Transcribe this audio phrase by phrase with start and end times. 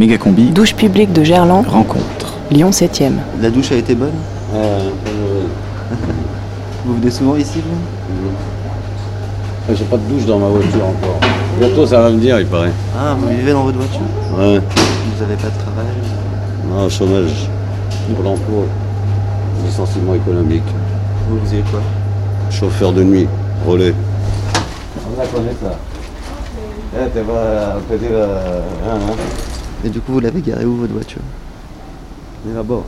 [0.00, 0.44] Méga combi.
[0.44, 1.68] Douche publique de Gerland.
[1.68, 2.32] Rencontre.
[2.50, 3.18] Lyon 7ème.
[3.38, 4.14] La douche a été bonne?
[4.54, 4.88] Euh,
[6.86, 7.76] Vous venez souvent ici, vous?
[9.74, 11.20] J'ai pas de douche dans ma voiture encore.
[11.58, 12.72] Bientôt ça va me dire, il paraît.
[12.98, 14.00] Ah, vous vivez dans votre voiture?
[14.38, 14.58] Ouais.
[14.58, 15.84] Vous n'avez pas de travail?
[16.70, 17.50] Non, chômage.
[18.14, 18.62] Pour l'emploi.
[19.66, 20.64] Licenciement économique.
[21.28, 21.82] Vous faisiez quoi?
[22.50, 23.28] Chauffeur de nuit.
[23.66, 23.92] Relais.
[24.96, 25.76] On la connaît ça.
[26.96, 27.74] Eh, t'es pas la.
[27.74, 29.12] Hein, hein.
[29.84, 31.22] Et du coup, vous l'avez garée où, votre voiture?
[32.44, 32.82] Mais là-bas.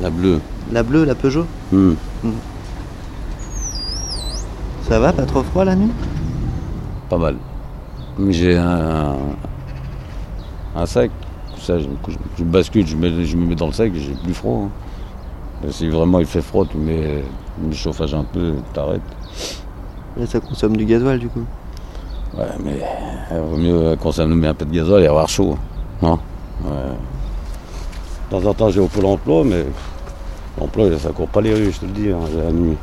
[0.00, 0.40] La bleue.
[0.72, 1.46] La bleue, la Peugeot?
[1.70, 1.92] Hmm.
[4.88, 5.90] Ça va, pas trop froid la nuit?
[7.08, 7.36] Pas mal.
[8.28, 9.16] J'ai un.
[10.74, 11.10] un sac.
[11.58, 11.86] Ça, je,
[12.38, 14.64] je bascule, je, mets- je me mets dans le sac et j'ai plus froid.
[14.64, 15.68] hein.
[15.70, 17.22] Si vraiment il fait froid, tu mets
[17.64, 19.00] le chauffage un peu, t'arrêtes.
[20.20, 21.44] Et ça consomme du gasoil, du coup?
[22.36, 22.80] Ouais, mais
[23.30, 25.56] il vaut mieux consommer un peu de gasoil et avoir chaud.
[26.00, 26.18] Non?
[26.64, 26.70] Ouais.
[28.30, 29.66] De temps en temps, j'ai au pôle emploi, mais
[30.58, 32.76] l'emploi, ça court pas les rues, je te le dis, hein, la nuit.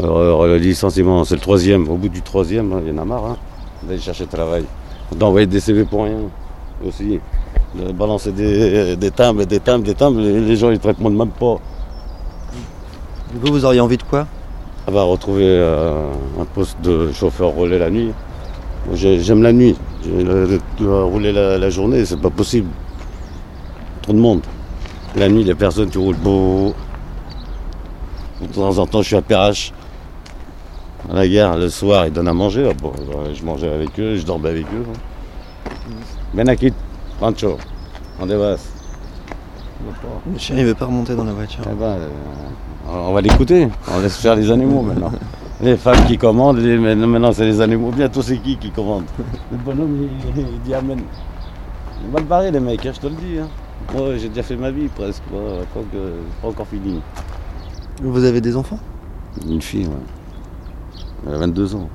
[0.00, 1.86] Alors, euh, le licenciement, c'est le troisième.
[1.88, 3.36] Au bout du troisième, hein, il y en a marre hein,
[3.82, 4.64] d'aller chercher travail.
[5.14, 6.16] D'envoyer des CV pour rien
[6.86, 7.20] aussi.
[7.74, 11.16] De balancer des, des timbres, des timbres, des timbres, les, les gens ils te répondent
[11.16, 11.56] même pas.
[13.34, 14.26] Vous, vous auriez envie de quoi?
[14.88, 18.12] Va retrouver euh, un poste de chauffeur relais la nuit.
[18.94, 19.76] J'aime la nuit.
[20.06, 22.68] Le- le- rouler la, la journée, c'est pas possible.
[24.02, 24.40] Trop de monde.
[25.14, 26.74] La nuit, les personnes qui roulent beau.
[28.40, 29.72] De temps en temps, je suis à Perrache.
[31.10, 32.66] À la gare, le soir, ils donnent à manger.
[32.68, 34.84] Ah, bon, euh, je mangeais avec eux, je dormais avec eux.
[36.34, 36.72] Benakit,
[37.20, 37.58] Pancho,
[38.20, 38.28] on
[40.38, 41.62] chien, il veut pas remonter dans la voiture.
[41.70, 42.08] Eh ben, euh,
[42.92, 43.68] on va l'écouter.
[43.90, 45.12] On laisse faire les animaux maintenant.
[45.60, 47.90] Les femmes qui commandent, les- maintenant c'est les animaux.
[47.90, 49.04] Bientôt c'est qui qui commande
[49.50, 51.00] Le bonhomme il, il dit amen.
[52.12, 53.38] Mal barré les mecs, hein, je te le dis.
[53.38, 53.48] hein.
[53.94, 55.22] Moi j'ai déjà fait ma vie presque.
[55.32, 55.40] Moi,
[55.72, 57.00] pas, que- pas encore fini.
[58.02, 58.78] Vous avez des enfants?
[59.48, 59.92] Une fille, ouais.
[61.28, 61.88] Elle a 22 ans.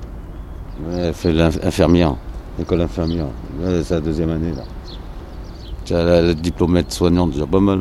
[0.92, 2.14] Elle fait l'infirmière,
[2.58, 3.26] l'école infirmière.
[3.82, 4.62] C'est la deuxième année là.
[5.90, 7.80] Elle a le soignante, déjà pas mal.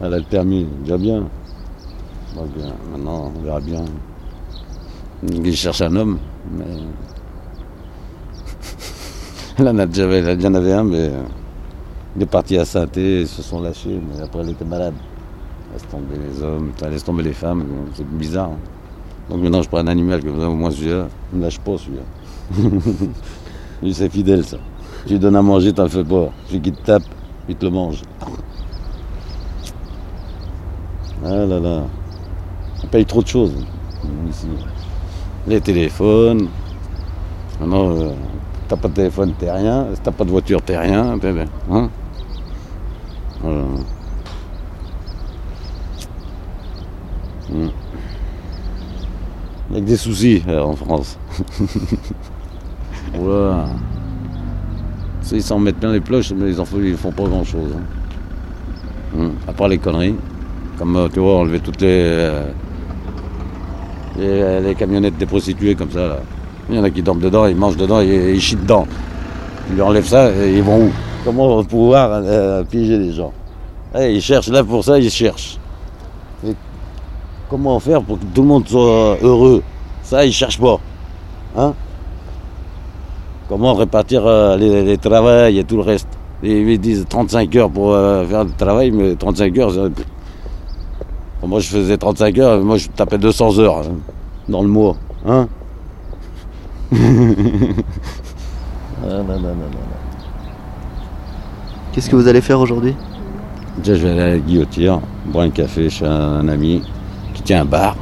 [0.00, 1.24] Elle a le permis, déjà bien.
[2.34, 2.72] Bien.
[2.92, 3.84] Maintenant, on verra bien.
[5.22, 6.18] Il cherche un homme,
[6.52, 6.64] mais.
[9.58, 11.08] Elle en a déjà, elle en avait un, mais.
[11.08, 11.22] euh,
[12.16, 14.94] Il est parti à saint ils se sont lâchés, mais après elle était malade.
[15.72, 18.50] Laisse tomber les hommes, laisse tomber les femmes, c'est bizarre.
[18.50, 18.58] hein.
[19.28, 22.02] Donc maintenant je prends un animal ça, au moins celui-là, il ne lâche pas celui-là.
[23.82, 24.58] Lui c'est fidèle ça.
[25.06, 26.30] Tu lui donnes à manger, t'en fais pas.
[26.46, 27.02] Celui qui te tape,
[27.48, 28.02] il te le mange.
[31.24, 31.82] Ah là là.
[32.82, 33.54] On paye trop de choses
[34.28, 34.48] ici.
[35.46, 36.48] Les téléphones.
[37.60, 38.10] Maintenant, euh,
[38.68, 39.86] t'as pas de téléphone, t'es rien.
[39.94, 41.18] Si t'as pas de voiture, t'es rien.
[41.70, 41.90] Hein
[43.40, 43.64] Voilà.
[47.50, 47.68] Hmm.
[49.70, 51.18] Il y a que des soucis euh, en France.
[53.14, 53.66] voilà.
[55.30, 57.74] Ils s'en mettent plein les cloches, mais ils en font, ils font pas grand chose.
[59.46, 60.14] À part les conneries.
[60.78, 62.30] Comme euh, tu vois, enlever toutes les,
[64.18, 66.06] les, les camionnettes des prostituées comme ça.
[66.06, 66.16] Là.
[66.70, 68.86] Il y en a qui dorment dedans, ils mangent dedans et ils chient dedans.
[69.70, 70.90] Ils lui enlèvent ça et ils vont où?
[71.24, 73.32] Comment pouvoir euh, piéger les gens?
[73.98, 75.58] Eh, Ils cherchent là pour ça, ils cherchent.
[77.50, 79.62] Comment faire pour que tout le monde soit heureux?
[80.02, 80.78] Ça, ils cherchent pas.
[81.56, 81.72] Hein?
[83.48, 86.08] Comment répartir euh, les, travails et tout le reste?
[86.42, 90.04] Ils disent 35 heures pour euh, faire le travail, mais 35 heures, c'est-
[91.46, 93.96] moi je faisais 35 heures, moi je tapais 200 heures hein,
[94.48, 94.96] dans le mois.
[95.26, 95.48] Hein
[99.00, 99.96] Ah, non, non, non, non, non.
[101.92, 102.96] Qu'est-ce que vous allez faire aujourd'hui?
[103.78, 106.10] Déjà, je vais aller à la guillotière, boire un café chez un,
[106.40, 106.82] un ami
[107.32, 107.94] qui tient un bar.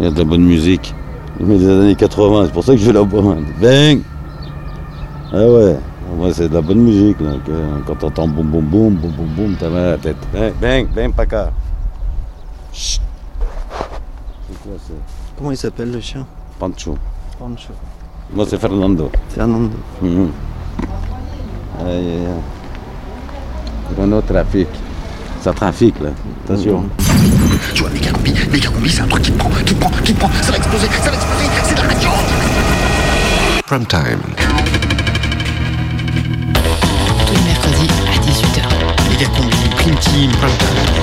[0.00, 0.94] Il y a de la bonne musique.
[1.38, 3.20] Il met des années 80, c'est pour ça que je vais là-bas.
[3.60, 4.00] Bang
[5.32, 5.76] Ah ouais,
[6.32, 7.20] c'est de la bonne musique.
[7.20, 10.16] Là, que- quand t'entends boum boum boum, boum boum boum, t'as mal à la tête.
[10.32, 11.52] Bang, bang, bang, paca.
[12.78, 13.00] Chut
[14.48, 14.92] C'est quoi ça
[15.36, 16.24] Comment il s'appelle le chien?
[16.60, 16.96] Pancho.
[17.36, 17.72] Pancho.
[18.32, 19.10] Moi c'est Fernando.
[19.30, 19.76] Fernando.
[20.00, 20.30] Mhm.
[21.80, 23.98] Aïe, aïe, aïe.
[23.98, 24.68] Renault trafic.
[25.40, 26.10] Ça trafique là.
[26.44, 26.84] Attention.
[27.74, 29.90] Tu vois, méga combi, méga combi, c'est un truc qui te prend, qui te prend,
[30.04, 32.10] qui te prend, ça va exploser, ça va exploser, c'est de la radio
[33.66, 34.20] Prime time.
[37.26, 39.10] Tous les mercredis à 18h.
[39.10, 40.97] Méga combi, prime team, prime time.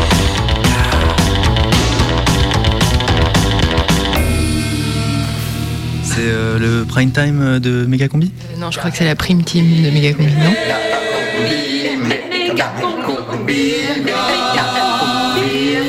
[6.15, 8.31] c'est euh, le prime time euh, de Megacombi?
[8.53, 10.53] Euh, Non, je crois que c'est la prime team de Megacombi, non?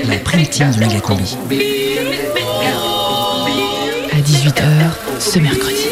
[0.09, 1.37] La prime team de Megacombi.
[4.13, 5.87] À 18h ce mercredi.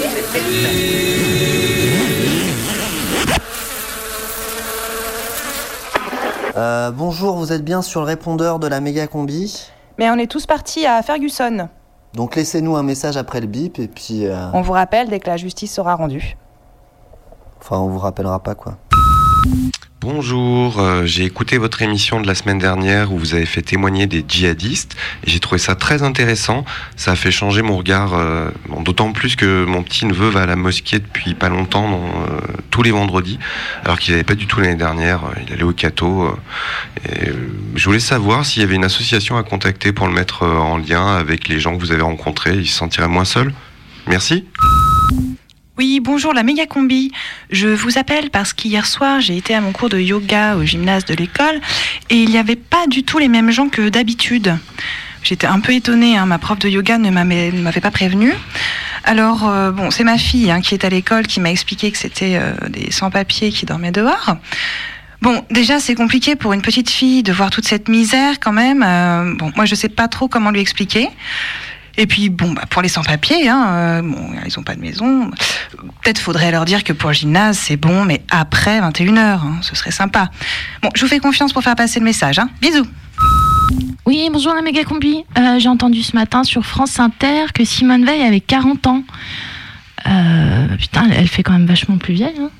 [6.57, 9.71] Euh, bonjour, vous êtes bien sur le répondeur de la Megacombi?
[9.99, 11.69] Mais on est tous partis à Ferguson.
[12.15, 14.27] Donc laissez-nous un message après le bip et puis...
[14.27, 16.37] euh, On vous rappelle dès que la justice sera rendue.
[17.61, 18.77] Enfin, on vous rappellera pas quoi.
[20.07, 24.07] Bonjour, euh, j'ai écouté votre émission de la semaine dernière où vous avez fait témoigner
[24.07, 24.97] des djihadistes
[25.27, 26.67] et j'ai trouvé ça très intéressant.
[26.95, 28.51] Ça a fait changer mon regard, euh,
[28.85, 32.39] d'autant plus que mon petit neveu va à la mosquée depuis pas longtemps, euh,
[32.71, 33.39] tous les vendredis,
[33.83, 35.23] alors qu'il n'avait pas du tout l'année dernière.
[35.47, 36.31] Il allait au euh,
[37.09, 37.31] et,
[37.75, 41.17] je voulais savoir s'il y avait une association à contacter pour le mettre en lien
[41.17, 42.57] avec les gens que vous avez rencontrés.
[42.57, 43.55] Il se sentirait moins seul.
[44.07, 44.45] Merci.
[45.77, 47.11] Oui, bonjour la méga combi.
[47.51, 51.05] Je vous appelle parce qu'hier soir, j'ai été à mon cours de yoga au gymnase
[51.05, 51.61] de l'école
[52.11, 54.57] et il n'y avait pas du tout les mêmes gens que d'habitude.
[55.25, 58.33] J'étais un peu étonnée, hein, ma prof de yoga ne m'avait pas prévenue.
[59.03, 61.99] Alors, euh, bon, c'est ma fille hein, qui est à l'école qui m'a expliqué que
[61.99, 64.37] c'était euh, des sans-papiers qui dormaient dehors.
[65.23, 68.85] Bon, déjà, c'est compliqué pour une petite fille de voir toute cette misère quand même.
[68.87, 71.09] Euh, bon, moi, je sais pas trop comment lui expliquer.
[71.97, 74.03] Et puis, bon, bah, pour les sans-papiers, hein, euh,
[74.47, 75.31] ils ont pas de maison.
[76.03, 79.77] Peut-être faudrait leur dire que pour le gymnase, c'est bon, mais après 21h, hein, ce
[79.77, 80.31] serait sympa.
[80.83, 82.39] Bon, je vous fais confiance pour faire passer le message.
[82.39, 82.51] Hein.
[82.61, 82.87] Bisous
[84.07, 85.25] Oui, bonjour la méga combi.
[85.39, 89.03] Euh, J'ai entendu ce matin sur France Inter que Simone Veil avait 40 ans.
[90.07, 92.41] Euh, putain, elle fait quand même vachement plus vieille.
[92.41, 92.51] Hein.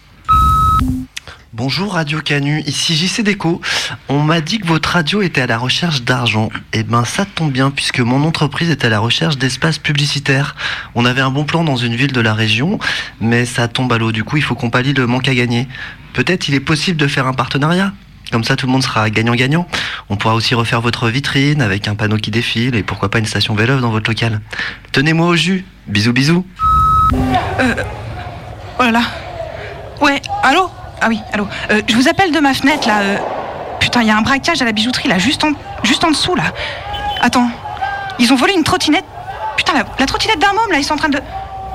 [1.57, 3.61] Bonjour Radio Canu, ici JC Déco.
[4.09, 6.49] On m'a dit que votre radio était à la recherche d'argent.
[6.73, 10.57] Eh ben ça tombe bien puisque mon entreprise est à la recherche d'espaces publicitaires.
[10.97, 12.81] On avait un bon plan dans une ville de la région,
[13.21, 14.11] mais ça tombe à l'eau.
[14.11, 15.69] Du coup, il faut qu'on pallie le manque à gagner.
[16.13, 17.93] Peut-être il est possible de faire un partenariat.
[18.33, 19.69] Comme ça, tout le monde sera gagnant-gagnant.
[20.09, 23.27] On pourra aussi refaire votre vitrine avec un panneau qui défile et pourquoi pas une
[23.27, 24.41] station vélo dans votre local.
[24.91, 25.65] Tenez-moi au jus.
[25.87, 26.45] Bisous, bisous.
[27.61, 27.75] euh,
[28.81, 29.03] Oh là là
[30.01, 30.69] Ouais, allô?
[31.07, 31.47] Ah oui, allô.
[31.71, 33.01] Euh, je vous appelle de ma fenêtre là.
[33.03, 33.17] euh,
[33.79, 35.51] Putain, il y a un braquage à la bijouterie là, juste en,
[35.83, 36.45] juste en dessous là.
[37.21, 37.47] Attends,
[38.19, 39.05] ils ont volé une trottinette.
[39.59, 41.19] Putain, la, trottinette d'un môme là, ils sont en train de.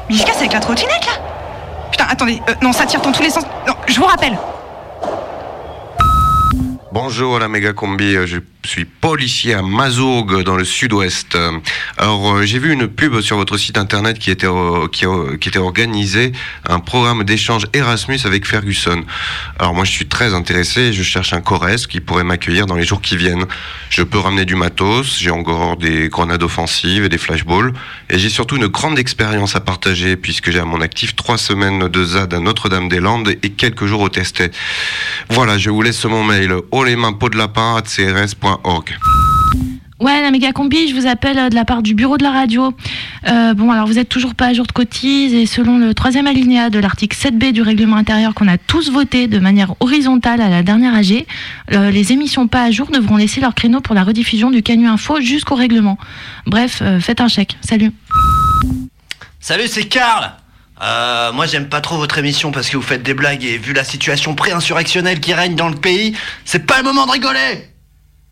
[0.09, 1.11] Mais ils se cassent avec la trottinette là
[1.91, 3.43] Putain, attendez, euh, non, ça tire dans tous les sens.
[3.67, 4.35] Non, je vous rappelle.
[6.91, 8.15] Bonjour la méga combi,
[8.67, 11.37] suis policier à Mazurgue dans le sud-ouest.
[11.97, 15.49] Alors euh, j'ai vu une pub sur votre site internet qui était, euh, euh, qui
[15.49, 16.33] était organisé
[16.67, 19.03] un programme d'échange Erasmus avec Ferguson.
[19.57, 22.83] Alors moi je suis très intéressé je cherche un Corrèze qui pourrait m'accueillir dans les
[22.83, 23.45] jours qui viennent.
[23.89, 27.73] Je peux ramener du matos, j'ai encore des grenades offensives et des flashballs
[28.09, 31.87] et j'ai surtout une grande expérience à partager puisque j'ai à mon actif trois semaines
[31.87, 34.51] de ZAD à Notre-Dame-des-Landes et quelques jours au testet.
[35.29, 36.83] Voilà, je vous laisse mon mail haut
[39.99, 42.31] Ouais, la méga combi, je vous appelle euh, de la part du bureau de la
[42.31, 42.73] radio.
[43.27, 46.25] Euh, bon, alors vous êtes toujours pas à jour de cotise et selon le troisième
[46.25, 50.47] alinéa de l'article 7b du règlement intérieur qu'on a tous voté de manière horizontale à
[50.47, 51.25] la dernière AG,
[51.73, 54.87] euh, les émissions pas à jour devront laisser leur créneau pour la rediffusion du Canu
[54.87, 55.97] Info jusqu'au règlement.
[56.45, 57.57] Bref, euh, faites un chèque.
[57.59, 57.91] Salut.
[59.41, 60.31] Salut, c'est Karl
[60.81, 63.73] euh, moi j'aime pas trop votre émission parce que vous faites des blagues et vu
[63.73, 67.68] la situation pré-insurrectionnelle qui règne dans le pays, c'est pas le moment de rigoler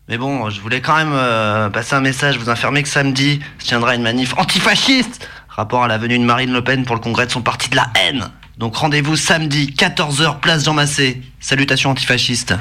[0.08, 3.66] Mais bon, je voulais quand même euh, passer un message, vous informer que samedi se
[3.66, 7.26] tiendra une manif antifasciste rapport à la venue de Marine Le Pen pour le congrès
[7.26, 8.28] de son parti de la haine.
[8.58, 11.20] Donc rendez-vous samedi, 14h, place Jean Massé.
[11.40, 12.54] Salutations antifascistes.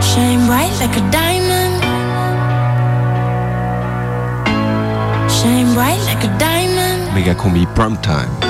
[0.00, 1.80] Shine bright like a diamond.
[5.30, 7.14] Shine bright like a diamond.
[7.14, 8.47] Mega Combi Prime Time.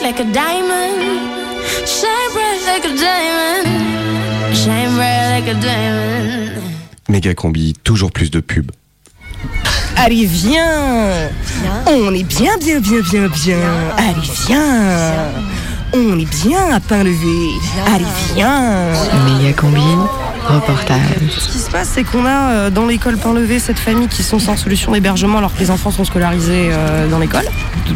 [0.00, 1.00] Bright like a diamond.
[1.86, 4.56] Shine bright like a diamond.
[4.56, 6.62] Shine bright like a diamond.
[7.08, 8.70] Méga combi, toujours plus de pubs.
[9.96, 11.28] Allez, viens
[11.86, 13.58] On est bien, bien, bien, bien, bien
[13.96, 15.32] Allez, viens
[15.92, 17.50] On est bien à pain levé
[17.86, 18.04] Allez,
[18.34, 18.92] viens
[19.24, 19.80] Méga combi,
[20.46, 21.00] reportage.
[21.30, 24.38] Ce qui se passe, c'est qu'on a euh, dans l'école Pain-Levé cette famille qui sont
[24.38, 27.44] sans solution d'hébergement alors que les enfants sont scolarisés euh, dans l'école,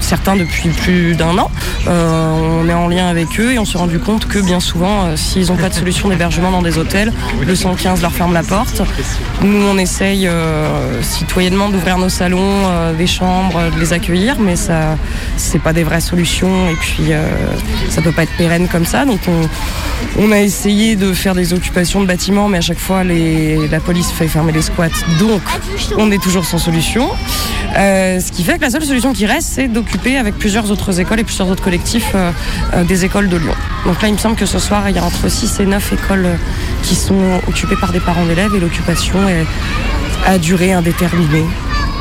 [0.01, 1.51] certains depuis plus d'un an.
[1.87, 5.05] Euh, on est en lien avec eux et on s'est rendu compte que bien souvent,
[5.05, 7.13] euh, s'ils n'ont pas de solution d'hébergement dans des hôtels,
[7.47, 8.83] le 115 leur ferme la porte.
[9.43, 14.57] Nous, on essaye euh, citoyennement d'ouvrir nos salons, euh, des chambres, de les accueillir, mais
[14.57, 14.97] ça,
[15.37, 17.27] c'est pas des vraies solutions et puis euh,
[17.89, 19.05] ça peut pas être pérenne comme ça.
[19.05, 23.05] Donc on, on a essayé de faire des occupations de bâtiments, mais à chaque fois
[23.05, 24.89] la police fait fermer les squats,
[25.21, 25.43] donc
[25.97, 27.09] on est toujours sans solution.
[27.77, 31.01] Euh, ce qui fait que la seule solution qui reste, c'est d'occuper avec plusieurs autres
[31.01, 32.31] écoles et plusieurs autres collectifs euh,
[32.75, 33.55] euh, des écoles de Lyon.
[33.87, 35.93] Donc là, il me semble que ce soir, il y a entre 6 et 9
[35.93, 36.27] écoles
[36.83, 39.47] qui sont occupées par des parents d'élèves et l'occupation est
[40.27, 41.45] à durée indéterminée.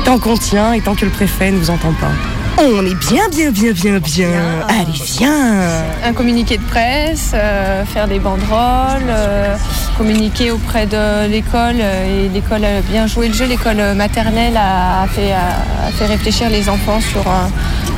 [0.04, 2.12] Tant qu'on tient et tant que le préfet ne vous entend pas.
[2.56, 4.28] On est bien, bien, bien, bien, bien.
[4.68, 5.60] Allez, viens.
[6.04, 9.56] un communiqué de presse, euh, faire des banderoles, euh,
[9.98, 11.76] communiquer auprès de l'école.
[11.80, 13.46] euh, et l'école a bien joué le jeu.
[13.46, 17.24] L'école maternelle a fait, a, a fait réfléchir les enfants sur,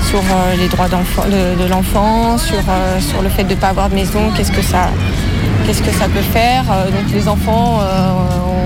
[0.08, 0.22] sur
[0.58, 2.62] les droits de, de l'enfant, sur,
[3.00, 4.88] sur le fait de ne pas avoir de maison, qu'est-ce que ça,
[5.66, 6.64] qu'est-ce que ça peut faire?
[6.64, 8.65] Donc les enfants ont,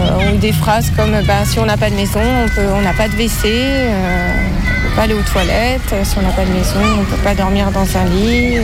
[0.00, 2.72] euh, ont eu des phrases comme ben, si on n'a pas de maison, on peut-
[2.76, 6.22] on n'a pas de WC, euh, on ne peut pas aller aux toilettes, si on
[6.22, 8.62] n'a pas de maison, on ne peut pas dormir dans un lit, euh,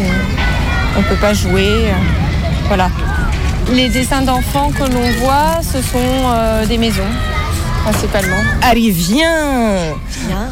[0.96, 1.86] on ne peut pas jouer.
[2.68, 2.90] voilà.
[3.72, 7.02] Les dessins d'enfants que l'on voit, ce sont des maisons,
[7.84, 8.36] principalement.
[8.62, 9.92] Allez, viens.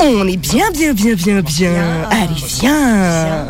[0.00, 1.70] On est bien, bien, bien, bien, bien.
[2.10, 3.46] Allez, viens.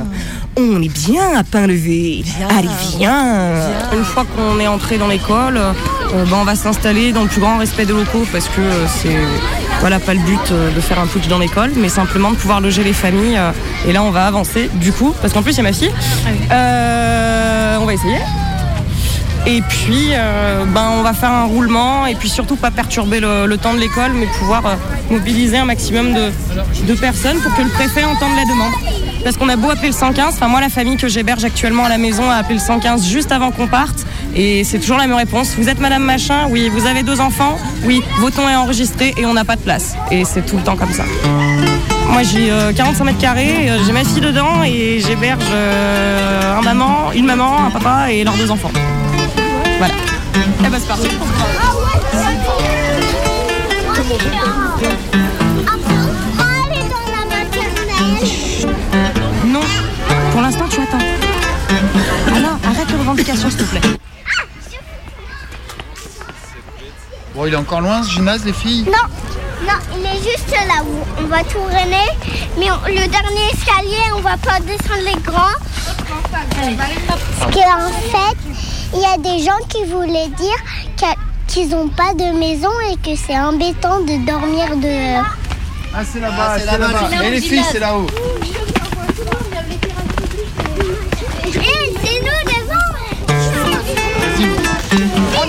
[0.56, 2.24] On est bien à pain levé.
[2.50, 3.50] Allez, viens.
[3.92, 5.58] Une fois qu'on est entré dans l'école,
[6.24, 9.16] ben, on va s'installer dans le plus grand respect des locaux parce que euh, c'est
[9.80, 12.60] voilà pas le but euh, de faire un putsch dans l'école, mais simplement de pouvoir
[12.60, 13.36] loger les familles.
[13.36, 13.50] euh,
[13.88, 15.90] et là, on va avancer du coup, parce qu'en plus, il y a ma fille.
[16.52, 18.18] Euh, on va essayer.
[19.46, 23.44] Et puis, euh, ben, on va faire un roulement et puis surtout pas perturber le,
[23.46, 24.74] le temps de l'école, mais pouvoir euh,
[25.10, 26.30] mobiliser un maximum de,
[26.86, 28.72] de personnes pour que le préfet entende la demande.
[29.22, 31.88] Parce qu'on a beau appeler le 115, enfin moi la famille que j'héberge actuellement à
[31.90, 35.16] la maison a appelé le 115 juste avant qu'on parte et c'est toujours la même
[35.16, 35.54] réponse.
[35.56, 36.68] Vous êtes Madame Machin Oui.
[36.68, 38.02] Vous avez deux enfants Oui.
[38.18, 39.94] Votre nom est enregistré et on n'a pas de place.
[40.10, 41.04] Et c'est tout le temps comme ça.
[42.08, 46.62] Moi j'ai euh, 45 mètres carrés, euh, j'ai ma fille dedans et j'héberge euh, un
[46.62, 48.70] maman, une maman, un papa et leurs deux enfants.
[49.78, 49.94] Voilà.
[50.64, 51.08] Eh ben c'est parti.
[59.46, 59.60] Non,
[60.30, 60.98] pour l'instant tu attends.
[62.36, 63.80] Alors, arrête les revendications s'il te plaît.
[67.34, 68.84] Bon, il est encore loin ce gymnase, les filles?
[68.84, 68.92] Non,
[69.66, 72.06] non, il est juste là où on va tourner,
[72.58, 75.58] mais on- le dernier escalier, on va pas descendre les grands.
[77.08, 78.36] Parce qu'en fait,
[78.94, 81.10] il y a des gens qui voulaient dire
[81.48, 85.24] qu'ils n'ont pas de maison et que c'est embêtant de dormir dehors.
[85.96, 87.24] Ah, c'est là-bas, c'est là-bas.
[87.24, 88.06] Et les filles, c'est là-haut.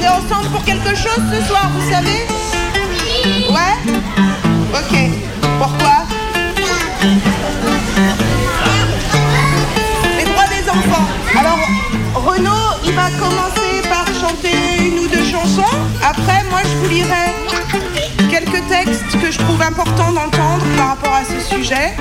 [0.07, 2.25] Ensemble pour quelque chose ce soir, vous savez
[3.49, 3.93] Ouais
[4.73, 4.97] Ok.
[5.59, 6.05] Pourquoi
[10.17, 11.07] Les droits des enfants.
[11.39, 11.59] Alors,
[12.13, 15.75] Renaud, il va commencer par chanter une ou deux chansons.
[16.03, 17.33] Après, moi, je vous lirai
[18.29, 21.95] quelques textes que je trouve importants d'entendre par rapport à ce sujet.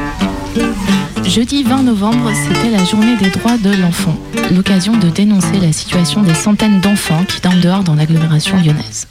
[1.26, 4.16] Jeudi 20 novembre, c'était la journée des droits de l'enfant,
[4.54, 9.08] l'occasion de dénoncer la situation des centaines d'enfants qui dorment dehors dans l'agglomération lyonnaise.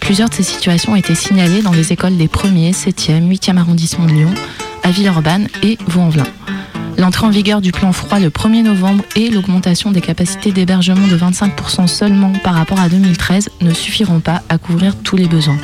[0.00, 4.06] Plusieurs de ces situations ont été signalées dans les écoles des 1er, 7e, 8e arrondissements
[4.06, 4.34] de Lyon,
[4.84, 6.26] à Villeurbanne et Vaux-en-Velin.
[6.98, 11.16] L'entrée en vigueur du plan froid le 1er novembre et l'augmentation des capacités d'hébergement de
[11.16, 15.58] 25% seulement par rapport à 2013 ne suffiront pas à couvrir tous les besoins.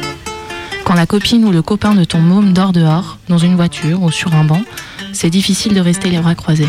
[0.84, 4.10] Quand la copine ou le copain de ton môme dort dehors, dans une voiture ou
[4.10, 4.60] sur un banc,
[5.12, 6.68] c'est difficile de rester les bras croisés.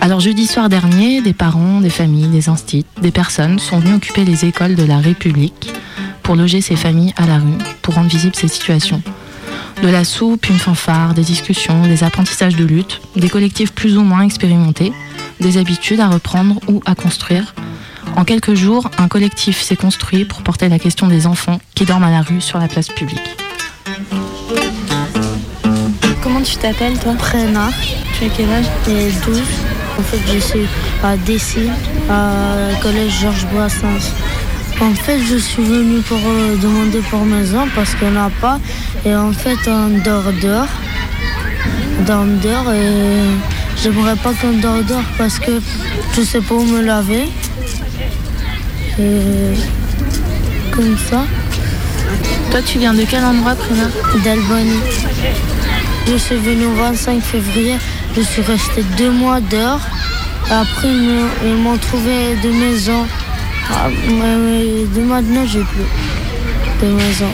[0.00, 4.24] Alors jeudi soir dernier, des parents, des familles, des instituts, des personnes sont venus occuper
[4.24, 5.72] les écoles de la République
[6.22, 9.02] pour loger ces familles à la rue, pour rendre visible ces situations.
[9.82, 14.02] De la soupe, une fanfare, des discussions, des apprentissages de lutte, des collectifs plus ou
[14.02, 14.92] moins expérimentés,
[15.40, 17.54] des habitudes à reprendre ou à construire.
[18.16, 22.04] En quelques jours, un collectif s'est construit pour porter la question des enfants qui dorment
[22.04, 23.39] à la rue sur la place publique.
[26.32, 27.72] Comment tu t'appelles toi Prénard.
[28.14, 29.42] Tu as quel âge J'ai 12.
[29.98, 30.66] En fait, je suis
[31.02, 31.68] à Dessy,
[32.08, 34.12] à collège Georges Brassens.
[34.80, 38.60] En fait, je suis venue pour euh, demander pour maison parce qu'on n'a pas.
[39.04, 40.68] Et en fait, on dort dehors.
[41.98, 45.60] On dort dehors et j'aimerais pas qu'on dort dehors parce que
[46.16, 47.24] je sais pas où me laver.
[49.00, 49.56] Et
[50.70, 51.24] comme ça.
[52.52, 53.88] Toi, tu viens de quel endroit, Prima
[54.22, 54.78] D'Albanie.
[56.10, 57.76] Je suis venue au 25 février.
[58.16, 59.80] Je suis restée deux mois dehors.
[60.50, 63.06] Après, ils m'ont- trouvé de maison.
[63.72, 65.88] Ah, de maintenant, j'ai plus
[66.82, 67.30] de maison.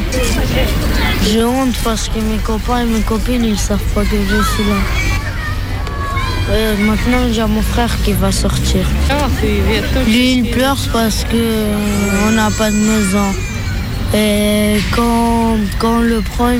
[1.27, 4.65] J'ai honte parce que mes copains et mes copines, ils savent pas que je suis
[4.69, 4.81] là.
[6.55, 8.85] Et maintenant, j'ai mon frère qui va sortir.
[10.07, 13.29] Lui, il pleure parce que euh, n'a pas de maison.
[14.15, 16.53] Et quand, quand on le prend,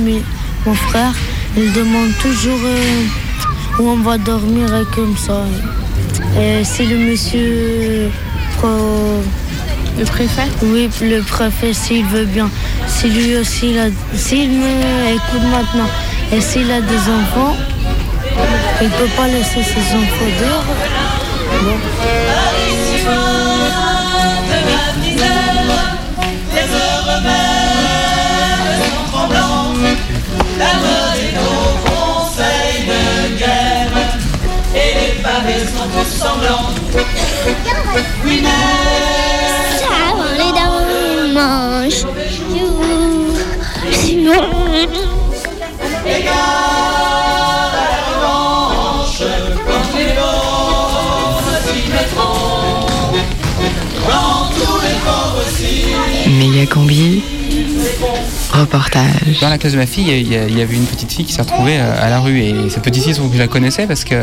[0.65, 1.15] mon frère,
[1.57, 5.43] il demande toujours euh, où on va dormir et comme ça.
[6.41, 8.11] Et si le monsieur
[8.59, 9.23] pro-
[9.99, 10.49] Le préfet?
[10.63, 12.51] Oui, le préfet, s'il veut bien.
[12.87, 14.73] Si lui aussi, il a- s'il me
[15.17, 15.89] écoute maintenant
[16.33, 17.57] et s'il a des enfants,
[18.83, 20.65] il peut pas laisser ses enfants dehors.
[21.65, 21.79] Bon.
[30.59, 30.96] La
[38.25, 38.49] Oui, mais
[39.79, 40.83] Ça va les dents
[41.33, 42.03] manche.
[46.05, 46.33] Les gars
[47.73, 49.23] à la revanche
[49.67, 52.87] Quand les bons s'y mettront
[54.09, 57.23] Quand tous les pauvres aussi Méga combi.
[58.53, 59.41] Reportage.
[59.41, 61.25] Dans la classe de ma fille, il y, a- il y avait une petite fille
[61.25, 62.41] qui s'est retrouvée euh, à la rue.
[62.41, 64.15] Et cette petite fille, je la connaissais parce que,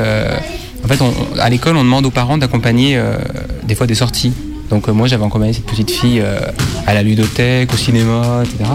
[0.84, 3.16] en fait, on- à l'école, on demande aux parents d'accompagner euh,
[3.64, 4.34] des fois des sorties.
[4.70, 6.40] Donc, euh, moi, j'avais accompagné cette petite fille euh,
[6.88, 8.70] à la ludothèque, au cinéma, etc.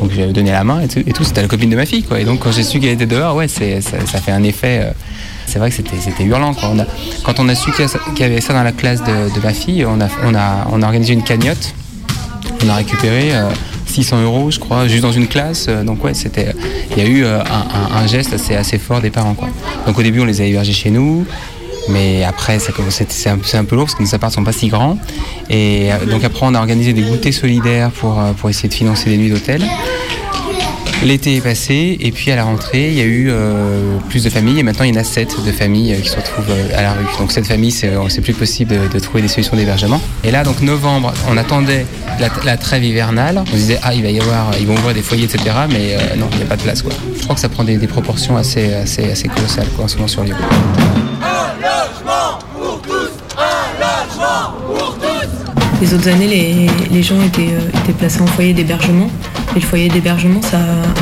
[0.00, 1.24] Donc, j'avais donné la main et tout.
[1.24, 2.18] C'était la copine de ma fille, quoi.
[2.20, 4.92] Et donc, quand j'ai su qu'elle était dehors, ouais, ça, ça fait un effet.
[5.46, 6.54] c'est vrai que c'était, hurlant.
[6.54, 6.72] Quoi.
[7.24, 7.86] Quand on a su qu'il
[8.18, 10.86] y avait ça dans la classe de, ma fille, on a, on, a, on a
[10.86, 11.74] organisé une cagnotte.
[12.64, 13.32] On a récupéré
[13.92, 15.66] 600 euros, je crois, juste dans une classe.
[15.68, 16.54] Euh, Donc ouais, c'était,
[16.90, 19.34] il y a eu euh, un, geste assez, assez fort des parents.
[19.34, 19.48] Quoi.
[19.86, 21.26] Donc au début, on les a hébergés chez nous.
[21.88, 22.72] Mais après, c'est
[23.28, 24.98] un, un peu lourd parce que nos apparts sont pas si grands.
[25.50, 29.10] Et euh, donc après, on a organisé des goûters solidaires pour, pour essayer de financer
[29.10, 29.62] des nuits d'hôtel.
[31.04, 34.30] L'été est passé et puis à la rentrée, il y a eu euh, plus de
[34.30, 36.78] familles et maintenant il y en a sept de familles euh, qui se retrouvent euh,
[36.78, 37.04] à la rue.
[37.18, 40.00] Donc cette famille, c'est plus possible de, trouver des solutions d'hébergement.
[40.22, 41.86] Et là, donc novembre, on attendait
[42.44, 43.42] la, trêve hivernale.
[43.52, 45.42] On disait ah il va y avoir, ils vont ouvrir des foyers, etc.
[45.70, 46.92] Mais non, il n'y a pas de place quoi.
[47.16, 48.70] Je crois que ça prend des, proportions assez,
[49.34, 50.36] colossales quoi, en ce moment sur Lyon.
[55.80, 57.48] Les autres années, les, gens étaient,
[57.82, 59.10] étaient placés en foyer d'hébergement.
[59.54, 60.40] Et le foyer d'hébergement,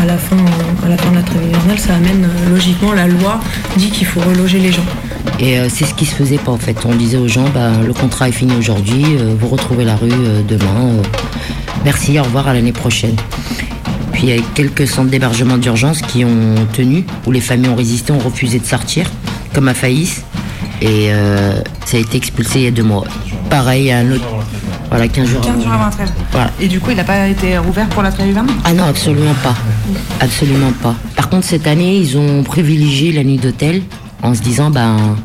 [0.02, 0.36] à la fin,
[0.82, 3.38] à de la trêve hivernale, ça amène euh, logiquement la loi
[3.76, 4.84] dit qu'il faut reloger les gens.
[5.38, 6.76] Et euh, c'est ce qui se faisait pas en fait.
[6.84, 10.10] On disait aux gens, bah, le contrat est fini aujourd'hui, euh, vous retrouvez la rue
[10.48, 10.90] demain.
[11.84, 13.14] merci, au revoir à l'année prochaine.
[14.12, 17.76] Puis il y a quelques centres d'hébergement d'urgence qui ont tenu, où les familles ont
[17.76, 19.08] résisté, ont refusé de sortir,
[19.54, 20.22] comme à Faïs.
[20.82, 21.10] Et
[21.84, 23.04] ça a été expulsé il y a deux mois.
[23.48, 24.26] Pareil, un autre.
[24.90, 25.40] Voilà, 15 jours.
[25.40, 26.10] 15 jours avant la trêve.
[26.32, 26.50] Voilà.
[26.60, 28.56] Et du coup, il n'a pas été rouvert pour la trêve hivernale?
[28.64, 29.54] Ah non, absolument pas.
[30.18, 30.96] Absolument pas.
[31.14, 33.82] Par contre, cette année, ils ont privilégié la nuit d'hôtel
[34.22, 35.16] en se disant, ben,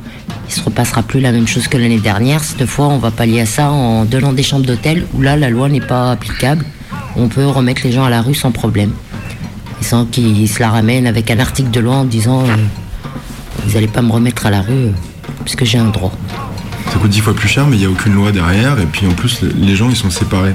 [0.47, 2.43] il se repassera plus la même chose que l'année dernière.
[2.43, 5.49] Cette fois, on va pallier à ça en donnant des chambres d'hôtel où là, la
[5.49, 6.63] loi n'est pas applicable.
[7.15, 8.91] On peut remettre les gens à la rue sans problème.
[9.81, 12.55] Et sans qu'ils se la ramènent avec un article de loi en disant, euh,
[13.65, 14.91] Vous n'allez pas me remettre à la rue euh,
[15.43, 16.11] puisque j'ai un droit.
[16.95, 18.79] Ça coûte dix fois plus cher, mais il n'y a aucune loi derrière.
[18.79, 20.53] Et puis en plus, les gens, ils sont séparés.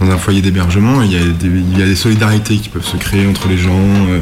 [0.00, 3.56] Dans un foyer d'hébergement, il y, a des, solidarités qui peuvent se créer entre les
[3.56, 3.70] gens.
[4.08, 4.20] euh,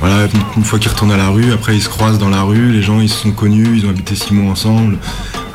[0.00, 2.72] voilà, une, fois qu'ils retournent à la rue, après ils se croisent dans la rue,
[2.72, 4.98] les gens ils se sont connus, ils ont habité six mois ensemble.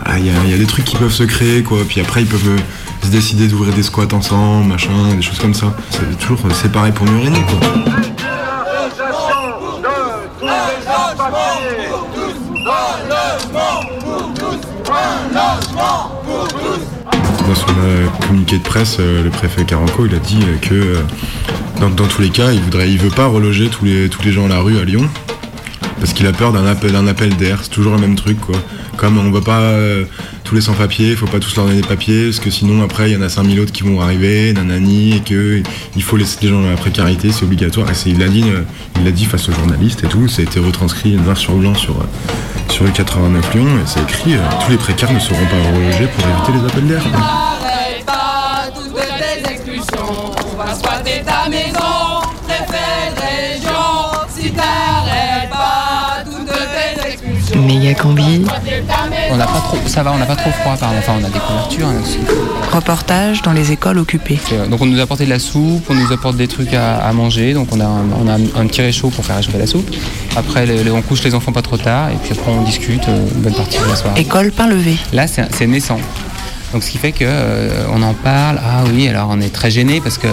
[0.04, 1.78] Ah, Il y, a, des trucs qui peuvent se créer, quoi.
[1.88, 2.58] Puis après, ils peuvent euh,
[3.04, 5.72] se décider d'ouvrir des squats ensemble, machin, des choses comme ça.
[5.92, 7.30] C'est toujours euh, séparé pour mieux.
[17.48, 17.73] Dans son euh,
[18.22, 21.02] communiqué de presse, euh, le préfet Caranco, il a dit euh, que euh,
[21.80, 24.32] dans, dans tous les cas, il voudrait, il veut pas reloger tous les, tous les
[24.32, 25.08] gens à la rue à Lyon
[26.04, 27.60] parce qu'il a peur d'un appel, d'un appel d'air.
[27.64, 28.58] C'est toujours le même truc, quoi.
[28.98, 30.04] Comme on veut pas euh,
[30.44, 33.10] tous les sans-papiers, il faut pas tous leur donner des papiers parce que sinon après
[33.10, 35.64] il y en a 5000 autres qui vont arriver, nanani, et que
[35.96, 37.90] il faut laisser les gens dans la précarité, c'est obligatoire.
[37.90, 38.64] Et c'est, il l'a dit, euh,
[38.98, 40.28] il l'a dit face aux journalistes et tout.
[40.28, 42.04] Ça a été retranscrit noir sur blanc sur euh,
[42.70, 46.08] sur le 89 Lyon et c'est écrit euh, tous les précaires ne seront pas relogés
[46.08, 47.63] pour éviter les appels d'air.
[51.26, 53.70] Ta maison, préfet de région.
[54.36, 57.62] Si t'arrêtes pas toutes tes expulsions.
[57.62, 58.46] Méga combi.
[59.32, 61.30] On n'a pas trop, ça va, on n'a pas trop froid, par enfin on a
[61.30, 61.88] des couvertures.
[61.88, 62.20] hein, aussi.
[62.72, 64.40] Reportage dans les écoles occupées.
[64.52, 66.98] Euh, Donc on nous a apporté de la soupe, on nous apporte des trucs à,
[66.98, 69.58] à manger, donc on a, un, on a un, un petit réchaud pour faire réchauffer
[69.60, 69.90] la soupe.
[70.36, 73.08] Après le- le- on couche les enfants pas trop tard et puis après on discute
[73.08, 74.20] euh, une bonne partie de la soirée.
[74.22, 74.98] École pain levé.
[75.14, 76.00] Là c'est c'est naissant.
[76.74, 78.60] Donc ce qui fait que euh, en parle.
[78.64, 80.28] Ah oui, alors on est très gêné parce que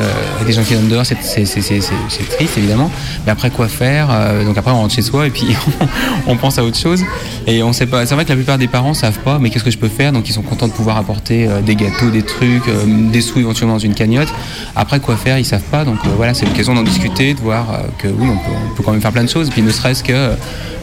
[0.46, 2.90] des gens qui donnent dehors, c'est triste évidemment.
[3.24, 5.54] Mais après quoi faire Euh, Donc après on rentre chez soi et puis
[6.26, 7.04] on pense à autre chose.
[7.46, 8.06] Et on sait pas.
[8.06, 9.38] C'est vrai que la plupart des parents savent pas.
[9.38, 10.12] Mais qu'est-ce que je peux faire?
[10.12, 13.74] Donc ils sont contents de pouvoir apporter euh, des gâteaux, des trucs, des sous éventuellement
[13.74, 14.32] dans une cagnotte.
[14.74, 15.38] Après quoi faire?
[15.38, 15.84] Ils savent pas.
[15.84, 17.66] Donc voilà, c'est l'occasion d'en discuter, de voir
[17.98, 19.48] que oui, on peut, quand même faire plein de choses.
[19.48, 20.30] Et puis ne serait-ce que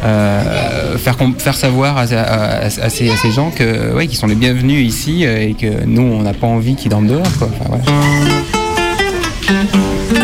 [0.03, 2.07] faire, faire savoir à,
[2.69, 6.33] ces, à ces gens que qu'ils sont les bienvenus ici et que nous on n'a
[6.33, 7.31] pas envie qu'ils dorment dehors.
[7.39, 7.49] Quoi.
[7.53, 7.83] Enfin, voilà.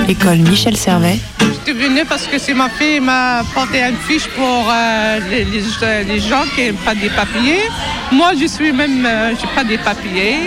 [0.07, 1.17] École Michel Servet.
[1.39, 5.45] Je suis venue parce que c'est ma fille m'a porté une fiche pour euh, les,
[5.45, 7.63] les- les gens qui n'ont pas des papiers.
[8.11, 10.39] Moi, je suis même, euh, j'ai pas des papiers.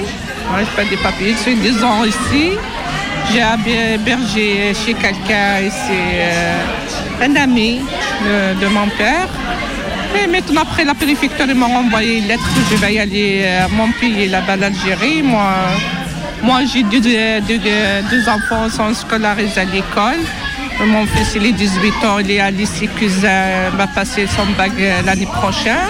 [0.51, 1.33] Moi, j'ai pas des papiers.
[1.33, 2.53] Je suis deux ans ici.
[3.33, 3.43] J'ai
[3.95, 7.81] hébergé chez quelqu'un et c'est euh, un ami
[8.25, 9.27] de, de mon père.
[10.31, 13.69] Maintenant, après la préfecture, ils m'ont envoyé une lettre que je vais aller euh, à
[13.69, 15.23] mon pays, là-bas, l'Algérie.
[15.23, 15.47] Moi,
[16.43, 20.21] moi j'ai deux, deux- deux- enfants sont scolarisés à l'école.
[20.85, 24.73] Mon fils, il est 18 ans, il est à lycée Cousin, va passer son bac
[24.79, 25.89] euh, l'année prochaine.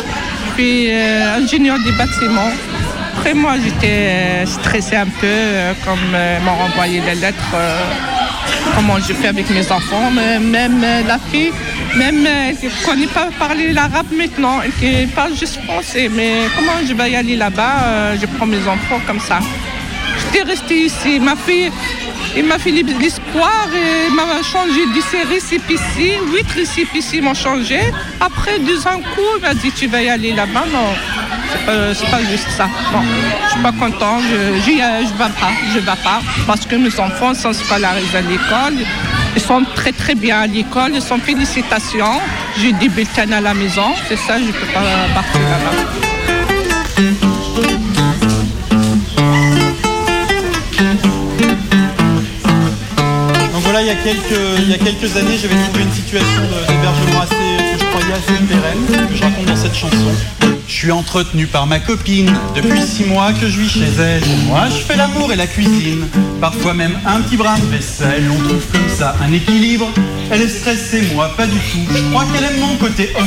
[0.55, 2.53] Puis euh, ingénieur des bâtiments.
[3.17, 5.37] Après, moi, j'étais stressée un peu,
[5.85, 7.55] comme euh, m'ont renvoyé les lettres,
[8.77, 10.11] comment je fais avec mes enfants.
[10.13, 11.51] Même la fille,
[11.97, 16.09] même euh, elle ne connaît pas parler l'arabe maintenant, elle parle juste français.
[16.13, 19.39] Mais comment je vais y aller là-bas euh, Je prends mes enfants comme ça.
[20.19, 21.21] J'étais restée ici.
[21.21, 21.71] Ma fille,
[22.37, 26.19] il m'a fait l'espoir et m'a changé du récépissé.
[26.33, 27.81] Huit récépissés m'ont changé.
[28.21, 30.65] Après deux ans coup, il m'a dit tu vas y aller là-bas?
[30.73, 30.89] Non,
[31.51, 32.67] c'est pas, pas juste ça.
[32.93, 33.03] Non,
[33.47, 34.19] je suis pas content.
[34.21, 38.21] Je, j'y- euh, vais pas, je vais pas parce que mes enfants sont scolarisés à
[38.23, 38.79] l'école.
[39.37, 40.92] Ils sont très très bien à l'école.
[40.94, 42.20] Ils sont félicitations.
[42.59, 43.94] J'ai des bulletins à la maison.
[44.09, 44.81] C'est ça, je peux pas
[45.14, 46.07] partir là-bas.
[53.53, 56.42] Donc voilà, il y a quelques, il y a quelques années, j'avais vécu une situation
[56.66, 60.56] d'hébergement assez, que je assez pérenne, que je raconte dans cette chanson.
[60.77, 64.23] Je suis entretenu par ma copine depuis six mois que je vis chez elle.
[64.47, 66.07] Moi, je fais l'amour et la cuisine,
[66.39, 68.31] parfois même un petit brin de vaisselle.
[68.31, 69.89] On trouve comme ça un équilibre.
[70.31, 71.79] Elle est stressée, moi pas du tout.
[71.95, 73.27] Je crois qu'elle aime mon côté homme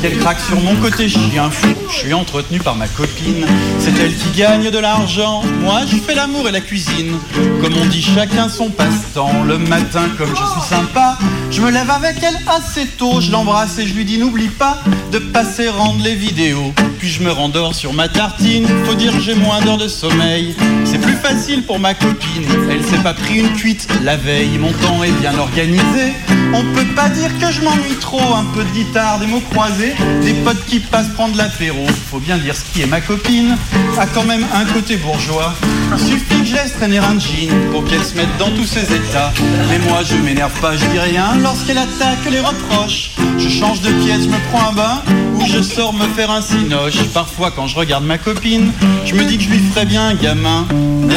[0.00, 1.74] qu'elle craque sur mon côté chien fou.
[1.90, 3.46] Je suis entretenu par ma copine,
[3.80, 5.42] c'est elle qui gagne de l'argent.
[5.62, 7.18] Moi, je fais l'amour et la cuisine.
[7.60, 9.42] Comme on dit, chacun son passe-temps.
[9.44, 11.18] Le matin, comme je suis sympa,
[11.50, 13.20] je me lève avec elle assez tôt.
[13.20, 14.78] Je l'embrasse et je lui dis n'oublie pas
[15.12, 16.72] de passer rendre les vidéos.
[16.98, 18.66] Puis je me rendors sur ma tartine.
[18.84, 20.54] Faut dire j'ai moins d'heures de sommeil.
[20.84, 22.44] C'est plus facile pour ma copine.
[22.70, 24.58] Elle s'est pas pris une cuite la veille.
[24.58, 26.14] Mon temps est bien organisé.
[26.52, 28.34] On peut pas dire que je m'ennuie trop.
[28.34, 31.86] Un peu de guitare, des mots croisés, des potes qui passent prendre l'apéro.
[32.10, 33.56] Faut bien dire ce qui est ma copine.
[33.98, 35.54] A quand même un côté bourgeois.
[35.96, 39.32] Suffit que je laisse traîner un jean pour qu'elle se mette dans tous ses états.
[39.68, 41.34] Mais moi je m'énerve pas, je dis rien.
[41.50, 43.10] Lorsqu'elle attaque les reproches.
[43.36, 45.02] Je change de pièce, je me prends un bain,
[45.34, 47.02] ou je sors me faire un cinoche.
[47.12, 48.70] Parfois, quand je regarde ma copine,
[49.04, 50.64] je me dis que je lui ferais bien un gamin.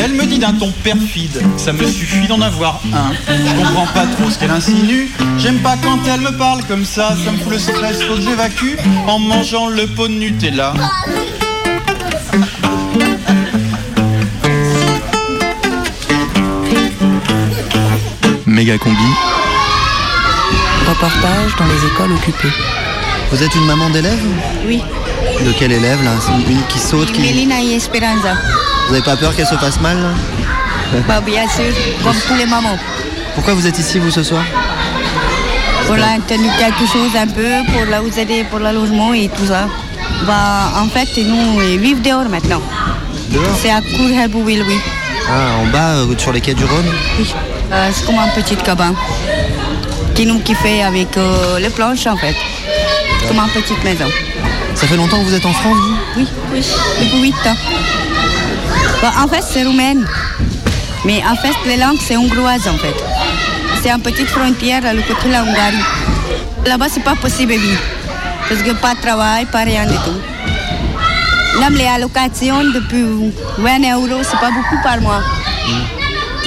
[0.04, 3.12] Elle me dit d'un ton perfide, ça me suffit d'en avoir un.
[3.28, 5.12] Je comprends pas trop ce qu'elle insinue.
[5.38, 8.22] J'aime pas quand elle me parle comme ça, ça me fout le stress, faut que
[8.22, 8.76] j'évacue
[9.08, 10.74] en mangeant le pot de Nutella.
[18.48, 19.33] Méga combi.
[20.88, 22.52] Reportage dans les écoles occupées.
[23.32, 24.19] Vous êtes une maman d'élève
[24.67, 24.82] Oui,
[25.43, 26.12] De quel élève là
[26.50, 27.22] Une qui saute qui...
[27.22, 28.34] Mélina et Esperanza.
[28.88, 32.46] Vous avez pas peur qu'elle se passe mal là Bah, bien sûr, comme tous les
[32.46, 32.78] mamans.
[33.34, 34.43] Pourquoi vous êtes ici vous ce soir
[35.88, 39.30] Pour la tenue quelque chose un peu, pour la vous aider pour le logement et
[39.30, 39.67] tout ça.
[40.28, 42.62] Bah, en fait, nous vivons dehors maintenant.
[43.30, 44.80] Dehors C'est à Courhelbouville, oui.
[45.30, 47.34] Ah, en bas, euh, sur les quais du Rhône Oui.
[47.72, 48.96] Euh, c'est comme un petit cabane
[50.15, 52.36] qui nous qui fait avec euh, les planches en fait.
[53.28, 54.06] Comme une petite maison.
[54.76, 55.97] Ça fait longtemps que vous êtes en France vous?
[56.17, 56.65] Oui, oui,
[56.99, 57.56] depuis 8 ans.
[59.02, 60.06] Bah, en fait, c'est roumaine.
[61.06, 62.95] Mais en fait, les langues, c'est hongroise en fait.
[63.82, 65.84] C'est une petite frontière à le côté de la Hongrie.
[66.65, 67.82] Là-bas, c'est pas possible de vivre.
[68.47, 71.60] Parce que pas de travail, pas rien du tout.
[71.60, 73.04] Même les allocations, depuis
[73.58, 75.21] 20 euros, c'est pas beaucoup par mois.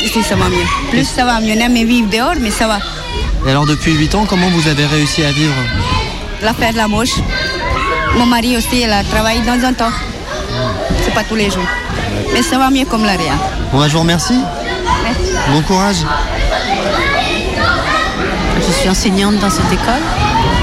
[0.03, 0.67] Ici, ça va mieux.
[0.91, 1.55] Plus, ça va mieux.
[1.57, 2.79] On aime vivre dehors, mais ça va.
[3.47, 5.55] Et alors depuis 8 ans, comment vous avez réussi à vivre
[6.43, 7.15] L'affaire de la moche.
[8.17, 9.93] Mon mari aussi, il a travaillé dans un temps.
[11.05, 11.67] C'est pas tous les jours.
[12.33, 13.35] Mais ça va mieux comme la rien.
[13.73, 14.41] Bon, bah, je vous remercie.
[15.53, 15.97] Bon courage.
[18.67, 20.03] Je suis enseignante dans cette école,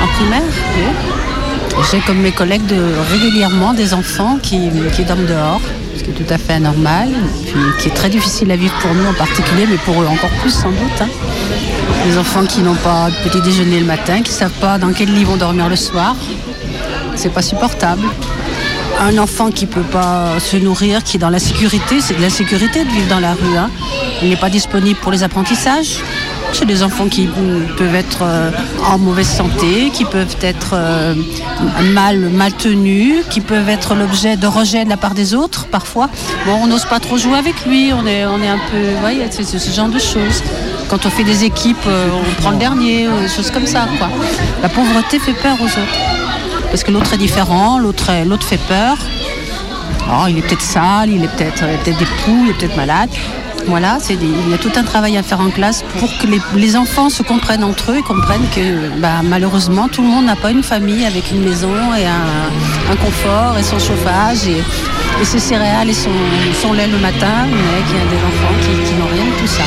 [0.04, 0.41] en primaire.
[1.91, 5.62] J'ai comme mes collègues de, régulièrement des enfants qui, qui dorment dehors,
[5.98, 7.10] ce qui est tout à fait anormal,
[7.46, 10.30] puis qui est très difficile à vivre pour nous en particulier, mais pour eux encore
[10.41, 11.02] plus sans doute.
[11.02, 11.08] hein.
[12.03, 14.91] Des enfants qui n'ont pas de petit déjeuner le matin, qui ne savent pas dans
[14.91, 16.15] quel lit vont dormir le soir.
[17.15, 18.03] C'est pas supportable.
[18.99, 22.29] Un enfant qui peut pas se nourrir, qui est dans la sécurité, c'est de la
[22.29, 23.57] sécurité de vivre dans la rue.
[23.57, 23.69] hein.
[24.21, 25.97] Il n'est pas disponible pour les apprentissages.
[26.51, 27.27] C'est des enfants qui
[27.77, 28.51] peuvent être euh,
[28.87, 31.15] en mauvaise santé, qui peuvent être euh,
[31.93, 36.09] mal, mal tenus, qui peuvent être l'objet de rejet de la part des autres parfois.
[36.45, 38.77] Bon, on n'ose pas trop jouer avec lui, on est, on est un peu.
[38.93, 40.43] Vous voyez, c'est ce genre de choses.
[40.93, 43.88] Quand on fait des équipes, euh, on prend le dernier, euh, des choses comme ça.
[44.62, 46.67] La pauvreté fait peur aux autres.
[46.69, 48.06] Parce que l'autre est différent, l'autre
[48.47, 48.95] fait peur.
[50.08, 52.77] Oh, il est peut-être sale, il est peut-être a peut-être des poux, il est peut-être
[52.77, 53.10] malade.
[53.65, 57.10] Voilà, il y a tout un travail à faire en classe pour que les, enfants
[57.10, 60.62] se comprennent entre eux et comprennent que bah, malheureusement tout le monde n'a pas une
[60.62, 66.12] famille avec une maison et un, confort et son chauffage et, ses céréales et son,
[66.62, 69.39] son lait le matin, mais qu'il y a des enfants qui, qui n'ont rien de
[69.39, 69.63] tout ça.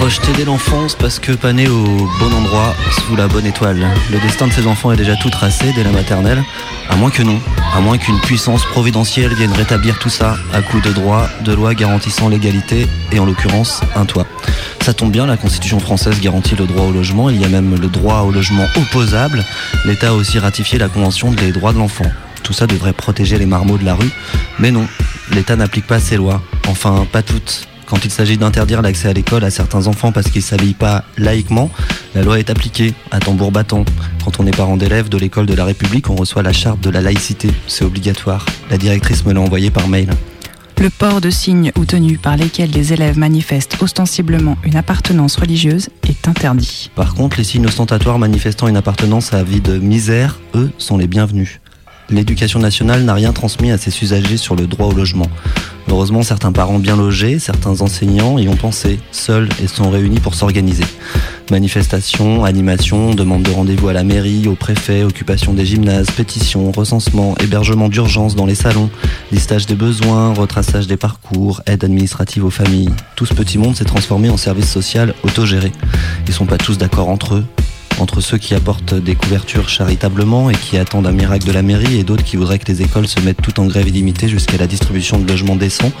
[0.00, 1.84] Rejeté dès l'enfance parce que pas né au
[2.18, 3.86] bon endroit, sous la bonne étoile.
[4.10, 6.44] Le destin de ces enfants est déjà tout tracé dès la maternelle,
[6.90, 7.40] à moins que non,
[7.74, 11.74] à moins qu'une puissance providentielle vienne rétablir tout ça à coup de droits, de lois
[11.74, 14.26] garantissant l'égalité et en l'occurrence un toit.
[14.82, 17.74] Ça tombe bien, la Constitution française garantit le droit au logement, il y a même
[17.80, 19.44] le droit au logement opposable.
[19.86, 22.06] L'État a aussi ratifié la Convention des droits de l'enfant.
[22.42, 24.10] Tout ça devrait protéger les marmots de la rue,
[24.58, 24.86] mais non,
[25.32, 27.66] l'État n'applique pas ses lois, enfin pas toutes.
[27.86, 31.04] Quand il s'agit d'interdire l'accès à l'école à certains enfants parce qu'ils ne s'habillent pas
[31.18, 31.70] laïquement,
[32.16, 33.84] la loi est appliquée à tambour battant.
[34.24, 36.90] Quand on est parent d'élèves de l'école de la République, on reçoit la charte de
[36.90, 37.50] la laïcité.
[37.68, 38.44] C'est obligatoire.
[38.70, 40.10] La directrice me l'a envoyé par mail.
[40.78, 45.88] Le port de signes ou tenues par lesquels les élèves manifestent ostensiblement une appartenance religieuse
[46.06, 46.90] est interdit.
[46.94, 51.06] Par contre, les signes ostentatoires manifestant une appartenance à vie de misère, eux, sont les
[51.06, 51.60] bienvenus.
[52.08, 55.26] L'éducation nationale n'a rien transmis à ses usagers sur le droit au logement.
[55.88, 60.34] Heureusement, certains parents bien logés, certains enseignants y ont pensé, seuls, et sont réunis pour
[60.34, 60.84] s'organiser.
[61.50, 67.34] Manifestations, animations, demande de rendez-vous à la mairie, au préfet, occupation des gymnases, pétitions, recensement,
[67.38, 68.90] hébergement d'urgence dans les salons,
[69.32, 72.90] listage des besoins, retraçage des parcours, aide administrative aux familles.
[73.16, 75.72] Tout ce petit monde s'est transformé en service social autogéré.
[76.26, 77.44] Ils sont pas tous d'accord entre eux,
[77.98, 81.98] entre ceux qui apportent des couvertures charitablement et qui attendent un miracle de la mairie
[81.98, 84.66] et d'autres qui voudraient que les écoles se mettent toutes en grève illimitée jusqu'à la
[84.66, 85.92] distribution de logements décents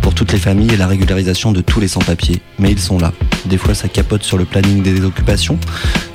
[0.00, 2.40] pour toutes les familles et la régularisation de tous les sans-papiers.
[2.58, 3.12] Mais ils sont là.
[3.46, 5.58] Des fois ça capote sur le planning des occupations,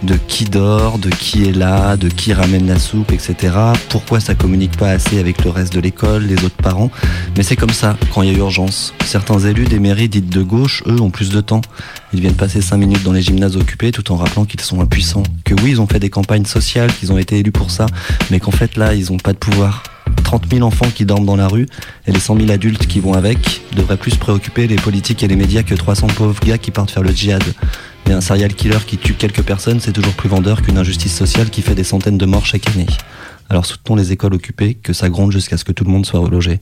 [0.03, 3.53] de qui dort, de qui est là, de qui ramène la soupe, etc.
[3.89, 6.91] Pourquoi ça communique pas assez avec le reste de l'école, les autres parents?
[7.37, 8.93] Mais c'est comme ça quand il y a urgence.
[9.05, 11.61] Certains élus des mairies dites de gauche, eux, ont plus de temps.
[12.13, 15.23] Ils viennent passer 5 minutes dans les gymnases occupés tout en rappelant qu'ils sont impuissants.
[15.43, 17.85] Que oui, ils ont fait des campagnes sociales, qu'ils ont été élus pour ça,
[18.31, 19.83] mais qu'en fait là, ils ont pas de pouvoir.
[20.23, 21.67] 30 000 enfants qui dorment dans la rue
[22.07, 25.35] et les 100 000 adultes qui vont avec devraient plus préoccuper les politiques et les
[25.35, 27.43] médias que 300 pauvres gars qui partent faire le djihad.
[28.07, 31.49] Mais un serial killer qui tue quelques personnes, c'est toujours plus vendeur qu'une injustice sociale
[31.49, 32.87] qui fait des centaines de morts chaque année.
[33.51, 36.19] Alors soutenons les écoles occupées, que ça gronde jusqu'à ce que tout le monde soit
[36.19, 36.59] relogé.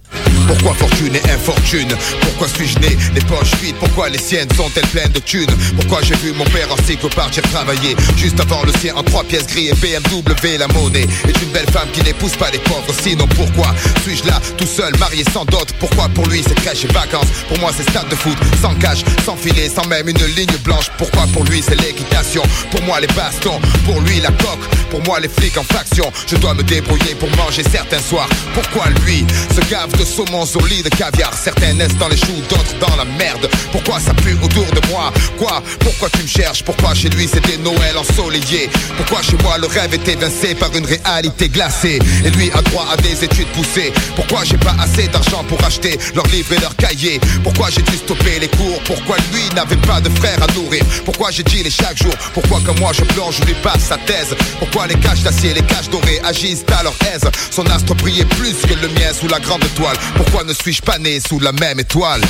[0.47, 1.89] Pourquoi fortune et infortune?
[2.21, 2.95] Pourquoi suis-je né?
[3.13, 5.51] Les poches vides Pourquoi les siennes sont-elles pleines de thunes?
[5.75, 7.97] Pourquoi j'ai vu mon père en cycle partir travailler?
[8.15, 11.07] Juste avant le sien en trois pièces gris et BMW la monnaie.
[11.27, 12.93] Est une belle femme qui n'épouse pas les pauvres.
[13.01, 15.67] Sinon pourquoi suis-je là tout seul marié sans dot?
[15.79, 18.99] Pourquoi pour lui c'est crèche et vacances Pour moi c'est stade de foot sans cash,
[19.25, 20.89] sans filet, sans même une ligne blanche.
[20.97, 22.43] Pourquoi pour lui c'est l'équitation?
[22.71, 24.63] Pour moi les bastons, pour lui la coque.
[24.89, 26.09] Pour moi les flics en faction.
[26.27, 28.29] Je dois me pour manger certains soirs.
[28.53, 31.33] Pourquoi lui se gave de saumon au lit de caviar?
[31.33, 33.49] Certains naissent dans les choux, d'autres dans la merde.
[33.71, 35.11] Pourquoi ça pue autour de moi?
[35.37, 35.61] Quoi?
[35.79, 36.63] Pourquoi tu me cherches?
[36.63, 38.69] Pourquoi chez lui c'était Noël ensoleillé?
[38.97, 41.99] Pourquoi chez moi le rêve est évincé par une réalité glacée?
[42.25, 43.91] Et lui a droit à des études poussées.
[44.15, 47.19] Pourquoi j'ai pas assez d'argent pour acheter leurs livres et leurs cahiers?
[47.43, 48.81] Pourquoi j'ai dû stopper les cours?
[48.85, 50.83] Pourquoi lui n'avait pas de frère à nourrir?
[51.05, 52.13] Pourquoi j'ai les chaque jour?
[52.33, 54.35] Pourquoi comme moi je plonge, je lui passe sa thèse?
[54.59, 57.29] Pourquoi les caches d'acier, les caches dorées agissent à leur aise.
[57.51, 59.97] Son astre brillait plus que le mien sous la grande étoile.
[60.15, 62.21] Pourquoi ne suis-je pas né sous la même étoile?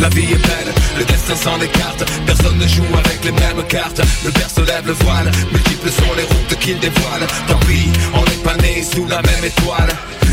[0.00, 2.04] La vie est belle, le destin s'en écarte.
[2.26, 4.00] Personne ne joue avec les mêmes cartes.
[4.24, 7.26] Le père se lève le voile Multiples sont les routes qu'il dévoile.
[7.48, 9.90] Tant pis, on n'est pas né sous la même étoile.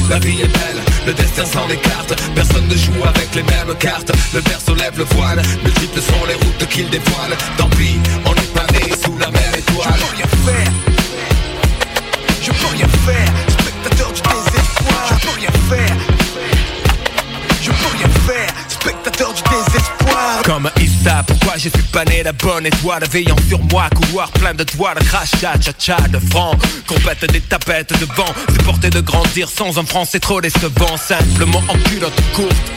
[0.10, 2.14] La vie est belle, le destin s'en écarte.
[2.36, 4.12] Personne ne joue avec les mêmes cartes.
[4.34, 7.36] Le père se lève le voile Multiples sont les routes qu'il dévoile.
[7.58, 10.00] Tant pis, on n'est pas né sous la même étoile.
[10.46, 10.85] Rien
[17.62, 18.54] Je peux rien faire.
[18.68, 20.44] Spectateur du désespoir.
[20.44, 24.54] Comme Issa, pourquoi je suis pas né la bonne étoile Veillant sur moi, couloir plein
[24.54, 29.50] de toiles Crachat, cha-cha de francs Compète des tapettes de vent C'est porter de grandir
[29.50, 32.72] sans un franc C'est trop décevant, simplement en culotte courte.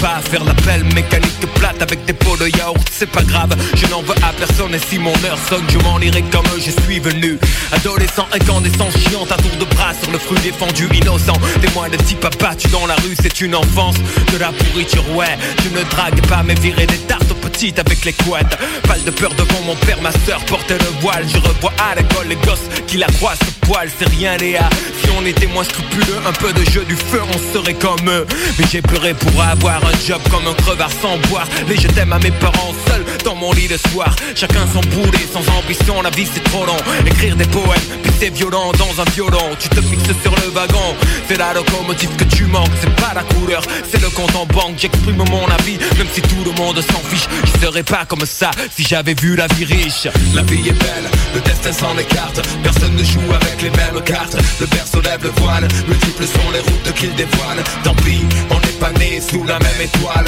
[0.00, 4.02] Pas faire l'appel mécanique plate avec des pots de yaourt, c'est pas grave, je n'en
[4.02, 7.38] veux à personne et si mon heure sonne, je m'en irai comme je suis venu.
[7.72, 11.32] Adolescent incandescent, chiant à tour de bras sur le fruit défendu, innocent.
[11.60, 13.96] Témoin de type abattu dans la rue, c'est une enfance
[14.32, 15.38] de la pourriture, ouais.
[15.62, 18.58] Je ne drague pas, mais virer des tartes aux petites avec les couettes.
[18.84, 21.24] Pas de peur devant mon père, ma soeur portait le voile.
[21.28, 24.68] Je revois à l'école les gosses qui la croisent ce poil, c'est rien Léa.
[25.02, 28.26] Si on était moins scrupuleux, un peu de jeu du feu, on serait comme eux.
[28.58, 32.12] Mais j'ai pleuré pour avoir un job comme un crevard sans boire Les je t'aime
[32.12, 34.14] à mes parents seuls dans mon lit le soir.
[34.34, 36.76] Chacun son boulet, sans ambition, la vie c'est trop long.
[37.06, 39.50] Écrire des poèmes, puis c'est violent dans un violon.
[39.58, 40.96] Tu te fixes sur le wagon,
[41.28, 44.76] c'est la locomotive que tu manques C'est pas la couleur, c'est le compte en banque
[44.78, 48.50] J'exprime mon avis, même si tout le monde s'en fiche Je serais pas comme ça
[48.74, 50.08] si j'avais vu la vie riche.
[50.34, 52.40] La vie est belle, le destin s'en écarte.
[52.62, 54.36] Personne ne joue avec les mêmes cartes.
[54.60, 58.78] Le se lève le voile, multiples sont les routes qu'il dévoile Tant pis, on n'est
[58.80, 60.26] pas né sous la même étoile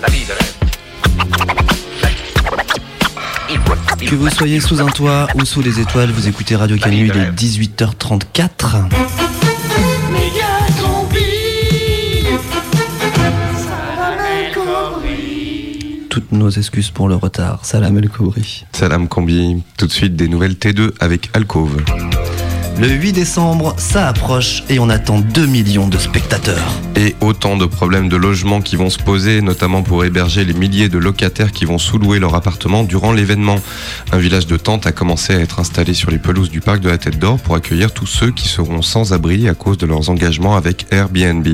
[0.00, 0.08] La.
[4.06, 7.16] Que vous soyez sous un toit ou sous les étoiles, vous écoutez Radio Canu, il
[7.16, 8.88] est 18h34.
[16.08, 17.64] Toutes nos excuses pour le retard.
[17.64, 18.64] Salam El Kouri.
[18.72, 21.82] Salam Combi, tout de suite des nouvelles T2 avec Alcove.
[22.78, 26.78] Le 8 décembre, ça approche et on attend 2 millions de spectateurs.
[26.94, 30.90] Et autant de problèmes de logement qui vont se poser, notamment pour héberger les milliers
[30.90, 33.56] de locataires qui vont sous-louer leur appartement durant l'événement.
[34.12, 36.90] Un village de tentes a commencé à être installé sur les pelouses du parc de
[36.90, 40.10] la Tête d'Or pour accueillir tous ceux qui seront sans abri à cause de leurs
[40.10, 41.48] engagements avec Airbnb.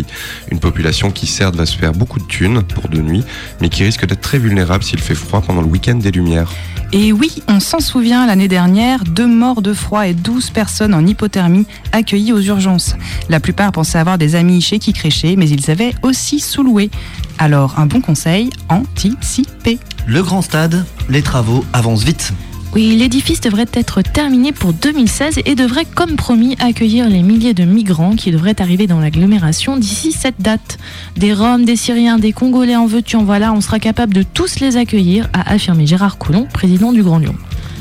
[0.50, 3.22] Une population qui certes va se faire beaucoup de thunes pour de nuit,
[3.60, 6.50] mais qui risque d'être très vulnérable s'il fait froid pendant le week-end des Lumières.
[6.94, 11.06] Et oui, on s'en souvient, l'année dernière, deux morts de froid et 12 personnes en
[11.12, 12.96] hypothermie accueillies aux urgences.
[13.28, 16.90] La plupart pensaient avoir des amis chez qui crécher, mais ils avaient aussi sous-loué.
[17.38, 19.78] Alors, un bon conseil, anticiper.
[20.06, 22.32] Le grand stade, les travaux avancent vite.
[22.74, 27.64] Oui, l'édifice devrait être terminé pour 2016 et devrait, comme promis, accueillir les milliers de
[27.64, 30.78] migrants qui devraient arriver dans l'agglomération d'ici cette date.
[31.16, 34.60] Des Roms, des Syriens, des Congolais en veux-tu en voilà, on sera capable de tous
[34.60, 37.34] les accueillir, a affirmé Gérard Collomb, président du Grand Lyon.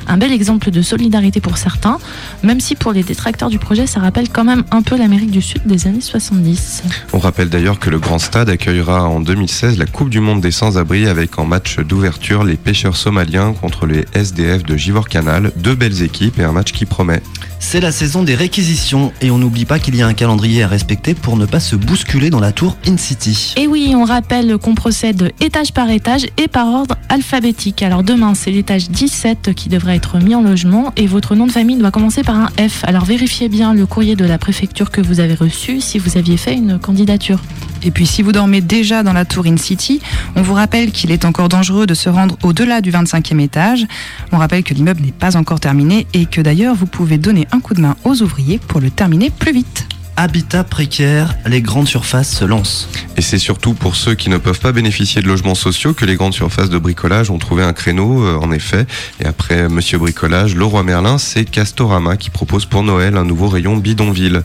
[0.07, 1.97] Un bel exemple de solidarité pour certains,
[2.43, 5.41] même si pour les détracteurs du projet, ça rappelle quand même un peu l'Amérique du
[5.41, 6.83] Sud des années 70.
[7.13, 10.51] On rappelle d'ailleurs que le Grand Stade accueillera en 2016 la Coupe du Monde des
[10.51, 15.51] Sans-Abri avec en match d'ouverture les pêcheurs somaliens contre les SDF de Givor Canal.
[15.57, 17.21] Deux belles équipes et un match qui promet.
[17.63, 20.67] C'est la saison des réquisitions et on n'oublie pas qu'il y a un calendrier à
[20.67, 23.53] respecter pour ne pas se bousculer dans la tour In-City.
[23.55, 27.83] Et oui, on rappelle qu'on procède étage par étage et par ordre alphabétique.
[27.83, 31.51] Alors demain, c'est l'étage 17 qui devrait être mis en logement et votre nom de
[31.51, 32.83] famille doit commencer par un F.
[32.83, 36.37] Alors vérifiez bien le courrier de la préfecture que vous avez reçu si vous aviez
[36.37, 37.39] fait une candidature.
[37.83, 40.01] Et puis si vous dormez déjà dans la tour In City,
[40.35, 43.85] on vous rappelle qu'il est encore dangereux de se rendre au-delà du 25e étage.
[44.31, 47.59] On rappelle que l'immeuble n'est pas encore terminé et que d'ailleurs vous pouvez donner un
[47.59, 49.87] coup de main aux ouvriers pour le terminer plus vite.
[50.17, 52.89] Habitat précaire, les grandes surfaces se lancent.
[53.17, 56.15] Et c'est surtout pour ceux qui ne peuvent pas bénéficier de logements sociaux que les
[56.15, 58.85] grandes surfaces de bricolage ont trouvé un créneau, euh, en effet.
[59.19, 63.77] Et après Monsieur Bricolage, Leroy Merlin, c'est Castorama qui propose pour Noël un nouveau rayon
[63.77, 64.43] bidonville.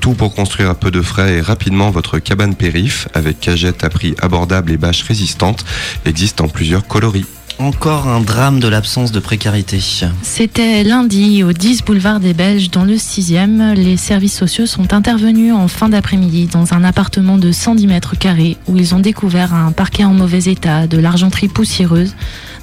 [0.00, 3.90] Tout pour construire à peu de frais et rapidement votre cabane périph, avec cagette à
[3.90, 5.64] prix abordable et bâches résistantes,
[6.06, 7.26] existe en plusieurs coloris.
[7.58, 9.80] Encore un drame de l'absence de précarité.
[10.22, 13.74] C'était lundi au 10 boulevard des Belges dans le 6e.
[13.74, 18.56] Les services sociaux sont intervenus en fin d'après-midi dans un appartement de 110 mètres carrés
[18.68, 22.14] où ils ont découvert un parquet en mauvais état, de l'argenterie poussiéreuse,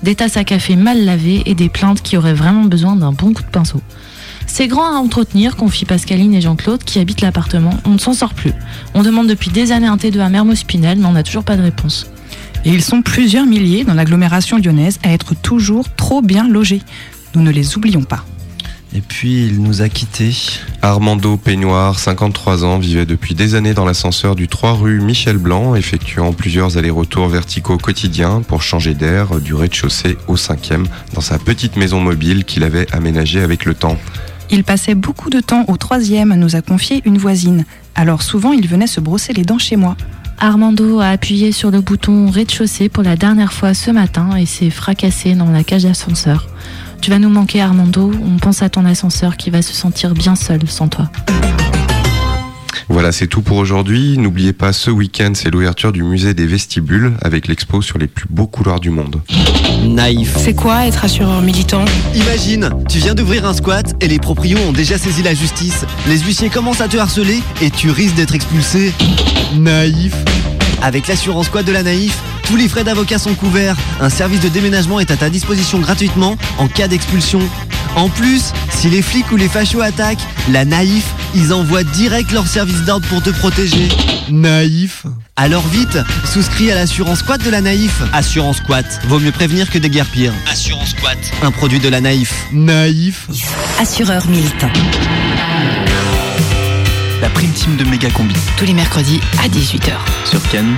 [0.02, 3.34] des tasses à café mal lavées et des plaintes qui auraient vraiment besoin d'un bon
[3.34, 3.82] coup de pinceau.
[4.48, 7.78] C'est grand à entretenir, confie Pascaline et Jean-Claude qui habitent l'appartement.
[7.84, 8.54] On ne s'en sort plus.
[8.94, 11.64] On demande depuis des années un T2 à Mermoz-Pinel, mais on n'a toujours pas de
[11.64, 12.08] réponse.
[12.66, 16.82] Et ils sont plusieurs milliers dans l'agglomération lyonnaise à être toujours trop bien logés.
[17.36, 18.26] Nous ne les oublions pas.
[18.96, 20.34] Et puis il nous a quittés.
[20.82, 25.76] Armando Peignoir, 53 ans, vivait depuis des années dans l'ascenseur du 3 rue Michel Blanc,
[25.76, 31.76] effectuant plusieurs allers-retours verticaux quotidiens pour changer d'air du rez-de-chaussée au 5e dans sa petite
[31.76, 33.98] maison mobile qu'il avait aménagée avec le temps.
[34.50, 37.66] Il passait beaucoup de temps au troisième, nous a confié une voisine.
[37.96, 39.98] Alors souvent, il venait se brosser les dents chez moi.
[40.40, 44.70] Armando a appuyé sur le bouton rez-de-chaussée pour la dernière fois ce matin et s'est
[44.70, 46.48] fracassé dans la cage d'ascenseur.
[47.02, 50.36] Tu vas nous manquer Armando, on pense à ton ascenseur qui va se sentir bien
[50.36, 51.10] seul sans toi.
[52.90, 54.18] Voilà, c'est tout pour aujourd'hui.
[54.18, 58.28] N'oubliez pas, ce week-end, c'est l'ouverture du musée des vestibules avec l'expo sur les plus
[58.30, 59.22] beaux couloirs du monde.
[59.84, 60.36] Naïf.
[60.38, 61.86] C'est quoi être assureur militant?
[62.16, 65.86] Imagine, tu viens d'ouvrir un squat et les proprios ont déjà saisi la justice.
[66.08, 68.94] Les huissiers commencent à te harceler et tu risques d'être expulsé.
[69.56, 70.14] Naïf.
[70.82, 73.76] Avec l'assurance squat de la Naïf, tous les frais d'avocat sont couverts.
[74.00, 77.42] Un service de déménagement est à ta disposition gratuitement en cas d'expulsion.
[77.96, 82.48] En plus, si les flics ou les fachos attaquent, la Naïf, ils envoient direct leur
[82.48, 83.88] service d'ordre pour te protéger.
[84.30, 85.06] Naïf.
[85.36, 85.98] Alors vite,
[86.32, 88.02] souscris à l'assurance squat de la Naïf.
[88.14, 90.34] Assurance squat, vaut mieux prévenir que déguerpir.
[90.52, 92.34] Assurance squat, un produit de la Naïf.
[92.52, 93.28] Naïf.
[93.80, 94.72] Assureur militant.
[97.22, 98.36] La prime team de Méga Combi.
[98.58, 99.94] Tous les mercredis à 18h.
[100.30, 100.78] Sur Cannes.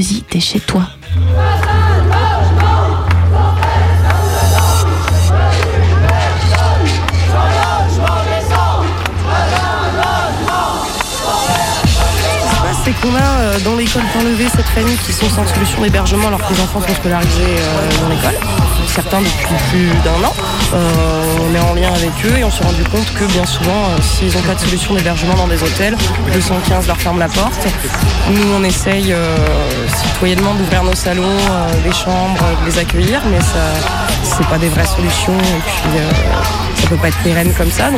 [0.00, 0.88] Reste-y, t'es chez toi.
[14.70, 18.02] Pont-Levé cette famille qui sont sans solution d'hébergement alors que les enfants sont scolarisés euh,
[18.02, 18.34] dans l'école,
[18.86, 20.34] certains depuis plus d'un an.
[20.74, 23.70] Euh, on est en lien avec eux et on s'est rendu compte que bien souvent,
[23.70, 25.96] euh, s'ils n'ont pas de solution d'hébergement dans des hôtels,
[26.26, 27.66] le 215 leur ferme la porte.
[28.30, 29.14] Nous, on essaye
[29.94, 31.38] citoyennement d'ouvrir nos salons,
[31.84, 33.72] des chambres, de les accueillir, mais ça,
[34.22, 36.00] c'est pas des vraies solutions et puis
[36.76, 37.90] ça peut pas être pérenne comme ça.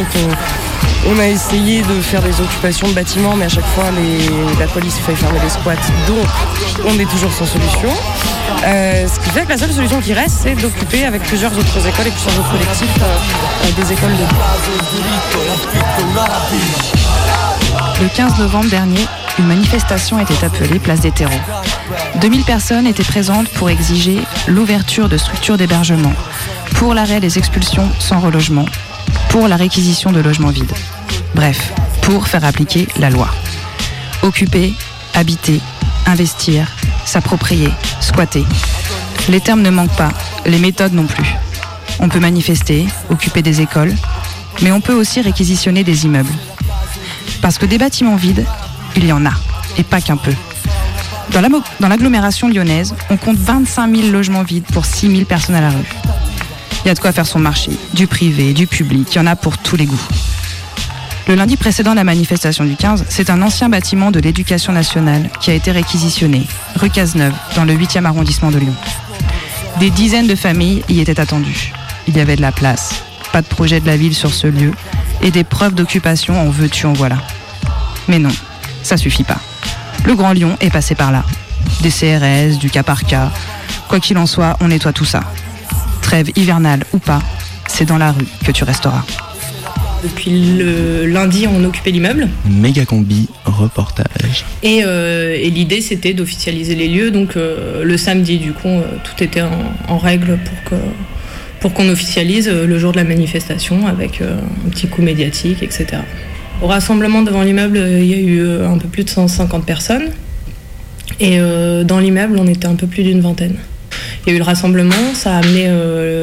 [1.08, 3.84] On a essayé de faire des occupations de bâtiments, mais à chaque fois,
[4.58, 5.74] la police fait fermer les squats,
[6.06, 6.26] donc
[6.86, 7.88] on est toujours sans solution.
[8.64, 11.86] Euh, ce qui fait que la seule solution qui reste, c'est d'occuper avec plusieurs autres
[11.86, 14.24] écoles et plusieurs autres collectifs euh, des écoles de
[18.02, 19.06] Le 15 novembre dernier,
[19.38, 21.32] une manifestation était appelée Place des terreaux.
[22.20, 26.12] 2000 personnes étaient présentes pour exiger l'ouverture de structures d'hébergement,
[26.76, 28.66] pour l'arrêt des expulsions sans relogement,
[29.30, 30.72] pour la réquisition de logements vides.
[31.34, 31.72] Bref,
[32.02, 33.28] pour faire appliquer la loi.
[34.22, 34.74] Occuper,
[35.14, 35.60] habiter,
[36.06, 36.70] investir,
[37.06, 37.70] s'approprier,
[38.00, 38.44] squatter.
[39.28, 40.12] Les termes ne manquent pas,
[40.46, 41.26] les méthodes non plus.
[42.00, 43.94] On peut manifester, occuper des écoles,
[44.62, 46.32] mais on peut aussi réquisitionner des immeubles.
[47.40, 48.44] Parce que des bâtiments vides,
[48.96, 49.32] il y en a,
[49.78, 50.32] et pas qu'un peu.
[51.30, 55.70] Dans l'agglomération lyonnaise, on compte 25 000 logements vides pour 6 000 personnes à la
[55.70, 55.88] rue.
[56.84, 59.26] Il y a de quoi faire son marché, du privé, du public, il y en
[59.26, 60.08] a pour tous les goûts.
[61.28, 65.50] Le lundi précédent la manifestation du 15, c'est un ancien bâtiment de l'éducation nationale qui
[65.50, 68.74] a été réquisitionné, rue Cazeneuve, dans le 8e arrondissement de Lyon.
[69.78, 71.72] Des dizaines de familles y étaient attendues.
[72.08, 74.72] Il y avait de la place, pas de projet de la ville sur ce lieu,
[75.20, 77.18] et des preuves d'occupation en veux-tu, en voilà.
[78.08, 78.32] Mais non,
[78.82, 79.38] ça suffit pas.
[80.04, 81.24] Le Grand Lyon est passé par là.
[81.82, 83.30] Des CRS, du cas par cas.
[83.88, 85.20] Quoi qu'il en soit, on nettoie tout ça.
[86.00, 87.22] Trêve hivernale ou pas,
[87.68, 89.04] c'est dans la rue que tu resteras.
[90.02, 92.28] Depuis le lundi, on occupait l'immeuble.
[92.50, 94.44] Méga combi, reportage.
[94.64, 97.12] Et, euh, et l'idée, c'était d'officialiser les lieux.
[97.12, 100.82] Donc euh, le samedi, du coup, euh, tout était en, en règle pour que
[101.60, 105.86] pour qu'on officialise le jour de la manifestation avec un petit coup médiatique, etc.
[106.60, 110.10] Au rassemblement devant l'immeuble, il y a eu un peu plus de 150 personnes.
[111.20, 111.38] Et
[111.84, 113.54] dans l'immeuble, on était un peu plus d'une vingtaine.
[114.26, 115.70] Il y a eu le rassemblement, ça a amené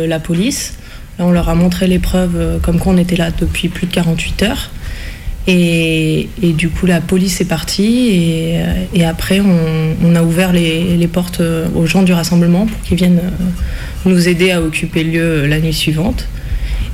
[0.09, 0.73] la police.
[1.21, 3.91] On leur a montré les preuves euh, comme quoi on était là depuis plus de
[3.91, 4.71] 48 heures.
[5.47, 8.09] Et, du coup, la police est partie.
[8.09, 8.59] Et,
[9.01, 13.21] euh, après, on, a ouvert les, portes euh, aux gens du rassemblement pour qu'ils viennent
[14.05, 16.27] nous aider à occuper le lieu la nuit suivante.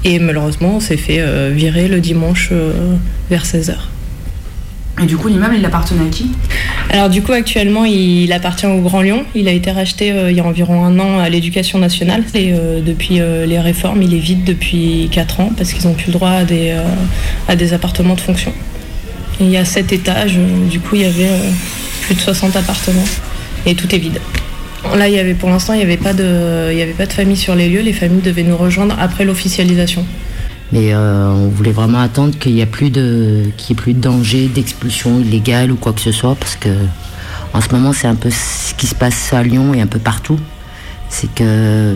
[0.04, 2.52] Et malheureusement, on s'est fait virer le dimanche
[3.30, 3.74] vers 16h.
[5.02, 6.32] Et du coup, l'immeuble, il appartenait à qui?
[6.92, 9.26] Alors du coup, actuellement, il appartient au Grand Lyon.
[9.36, 12.24] Il a été racheté euh, il y a environ un an à l'éducation nationale.
[12.34, 15.94] Et euh, depuis euh, les réformes, il est vide depuis 4 ans parce qu'ils n'ont
[15.94, 16.46] plus le droit à
[17.56, 18.54] des, appartements de fonction.
[19.42, 20.38] Il y a 7 étages,
[20.70, 21.30] du coup, il y avait
[22.02, 23.04] plus de 60 appartements.
[23.66, 24.22] Et tout est vide.
[24.96, 27.82] Là, il y avait, pour l'instant, il n'y avait pas de famille sur les lieux.
[27.82, 30.06] Les familles devaient nous rejoindre après l'officialisation.
[30.72, 34.02] Mais euh, on voulait vraiment attendre qu'il n'y ait plus de, qu'il ait plus de
[34.02, 36.70] danger d'expulsion illégale ou quoi que ce soit, parce que
[37.54, 40.00] en ce moment c'est un peu ce qui se passe à Lyon et un peu
[40.00, 40.40] partout.
[41.10, 41.96] C'est que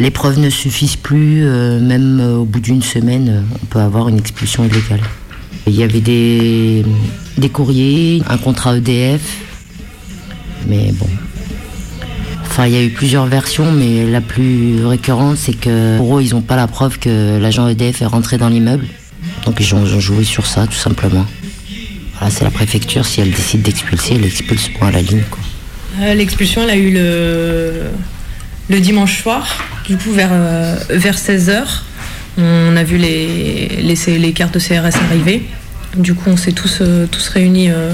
[0.00, 4.08] les preuves ne suffisent plus, euh, même euh, au bout d'une semaine, on peut avoir
[4.08, 5.00] une expulsion illégale.
[5.66, 6.84] Il y avait des,
[7.36, 9.22] des courriers, un contrat EDF,
[10.66, 11.08] mais bon.
[12.66, 16.34] Il y a eu plusieurs versions, mais la plus récurrente, c'est que pour eux, ils
[16.34, 18.86] n'ont pas la preuve que l'agent EDF est rentré dans l'immeuble.
[19.44, 21.24] Donc ils ont, joué sur ça, tout simplement.
[22.18, 25.22] Voilà, c'est la préfecture, si elle décide d'expulser, elle expulse point à la ligne.
[26.00, 27.84] Euh, L'expulsion, elle a eu le,
[28.68, 29.46] le dimanche soir,
[29.86, 31.62] du coup vers, euh, vers 16h.
[32.38, 35.42] On a vu les, les, les cartes de CRS arriver.
[35.96, 37.90] Du coup, on s'est tous, euh, tous réunis euh,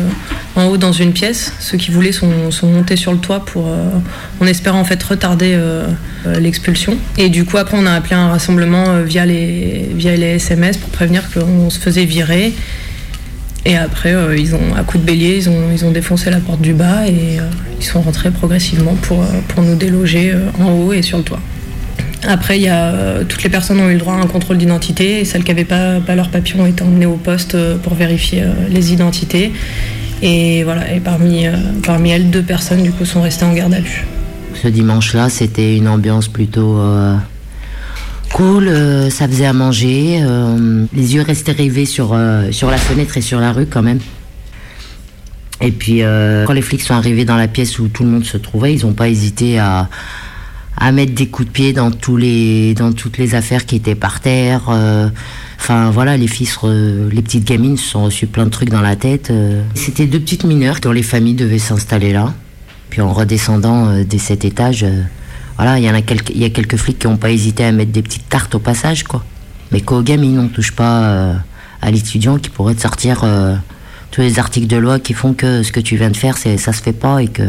[0.57, 1.53] en haut dans une pièce.
[1.61, 2.31] Ceux qui voulaient sont,
[2.63, 3.89] montés sur le toit pour, euh,
[4.41, 5.87] en espérant en fait retarder euh,
[6.27, 6.97] euh, l'expulsion.
[7.19, 9.87] Et du coup, après, on a appelé un rassemblement euh, via, les,
[10.35, 12.53] SMS pour prévenir qu'on se faisait virer.
[13.67, 16.75] Et après, euh, ils ont, à coup de bélier, ils ont, défoncé la porte du
[16.75, 21.03] bas et euh, ils sont rentrés progressivement pour, euh, nous déloger euh, en haut et
[21.03, 21.41] sur le toit.
[22.27, 25.25] Après, y a, euh, toutes les personnes ont eu le droit à un contrôle d'identité
[25.25, 28.53] celles qui n'avaient pas, leur papier ont été emmenées au poste euh, pour vérifier euh,
[28.71, 29.53] les identités.
[30.23, 31.47] Et voilà, et parmi,
[31.85, 34.07] parmi elles, deux personnes du coup sont restées en garde à vue.
[34.55, 36.81] Ce dimanche-là, c'était une ambiance plutôt
[38.33, 38.71] cool.
[39.11, 40.25] ça faisait à manger.
[40.95, 42.17] les yeux restaient rivés sur,
[42.53, 43.99] sur la fenêtre et sur la rue quand même.
[45.61, 46.01] Et puis,
[46.47, 48.87] quand les flics sont arrivés dans la pièce où tout le monde se trouvait, ils
[48.87, 49.91] n'ont pas hésité à,
[50.77, 53.95] à mettre des coups de pied dans, tous les, dans toutes les affaires qui étaient
[53.95, 54.63] par terre.
[54.71, 55.09] euh.
[55.59, 58.97] Enfin, voilà, les re- les petites gamines se sont reçues plein de trucs dans la
[58.97, 59.31] tête.
[59.31, 59.63] euh.
[59.75, 62.35] C'était deux petites mineures dont les familles devaient s'installer là.
[62.91, 65.03] Puis en redescendant euh, des sept étages, euh,
[65.57, 67.65] voilà, il y en a quelques, il y a quelques flics qui n'ont pas hésité
[67.65, 69.25] à mettre des petites tartes au passage, quoi.
[69.73, 71.37] Mais qu'aux gamines, on touche pas
[71.81, 73.25] à l'étudiant qui pourrait te sortir
[74.11, 76.57] tous les articles de loi qui font que ce que tu viens de faire, c'est,
[76.59, 77.43] ça se fait pas et que,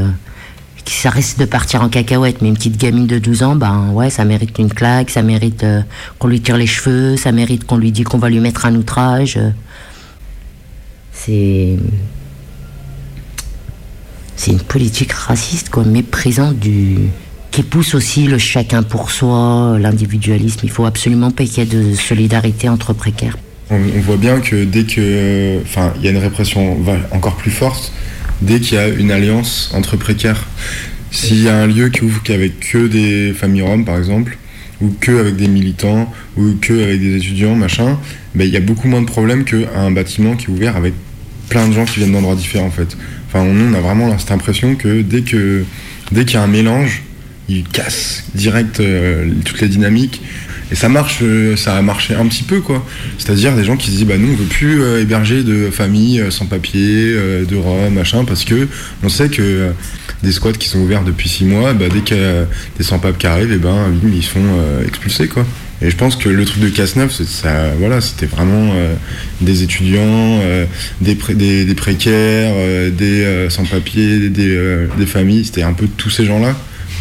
[0.85, 2.41] que ça risque de partir en cacahuète.
[2.41, 5.63] Mais une petite gamine de 12 ans, ben ouais, ça mérite une claque, ça mérite
[5.63, 5.81] euh,
[6.19, 8.75] qu'on lui tire les cheveux, ça mérite qu'on lui dise qu'on va lui mettre un
[8.75, 9.39] outrage.
[11.11, 11.77] C'est.
[14.37, 16.57] C'est une politique raciste, quoi, méprisante
[17.55, 20.59] qui pousse aussi le chacun pour soi, l'individualisme.
[20.63, 23.37] Il faut absolument pas qu'il y ait de solidarité entre précaires.
[23.69, 25.61] On, voit bien que dès que.
[25.61, 26.77] Enfin, il y a une répression
[27.11, 27.93] encore plus forte
[28.41, 30.45] dès qu'il y a une alliance entre précaires.
[31.11, 34.37] S'il y a un lieu qui ouvre qu'avec que des familles roms, par exemple,
[34.81, 37.97] ou que avec des militants, ou que avec des étudiants, machin,
[38.33, 40.93] ben, il y a beaucoup moins de problèmes qu'un bâtiment qui est ouvert avec
[41.49, 42.97] plein de gens qui viennent d'endroits différents, en fait.
[43.27, 45.21] Enfin, on, on a vraiment cette impression que dès
[46.11, 47.03] dès qu'il y a un mélange,
[47.47, 50.21] il casse direct euh, toutes les dynamiques.
[50.71, 52.83] Et ça marche, euh, ça a marché un petit peu quoi.
[53.19, 56.21] C'est-à-dire des gens qui se disent bah nous on veut plus euh, héberger de familles
[56.21, 58.67] euh, sans papier, de Roms, machin, parce que
[59.03, 59.69] on sait que
[60.23, 62.45] des squats qui sont ouverts depuis six mois, bah, dès qu'il y a
[62.77, 64.39] des sans-papes qui arrivent, et ben bim, ils sont
[64.87, 65.45] expulsés quoi.
[65.81, 68.73] Et je pense que le truc de Casse-Neuf, ça, voilà, c'était vraiment
[69.41, 70.39] des étudiants,
[71.01, 72.53] des, pré- des, précaires,
[72.91, 74.57] des sans-papiers, des,
[74.97, 76.55] des familles, c'était un peu tous ces gens-là.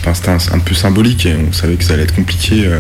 [0.07, 2.79] Enfin, c'était un, un peu symbolique et on savait que ça allait être compliqué, euh,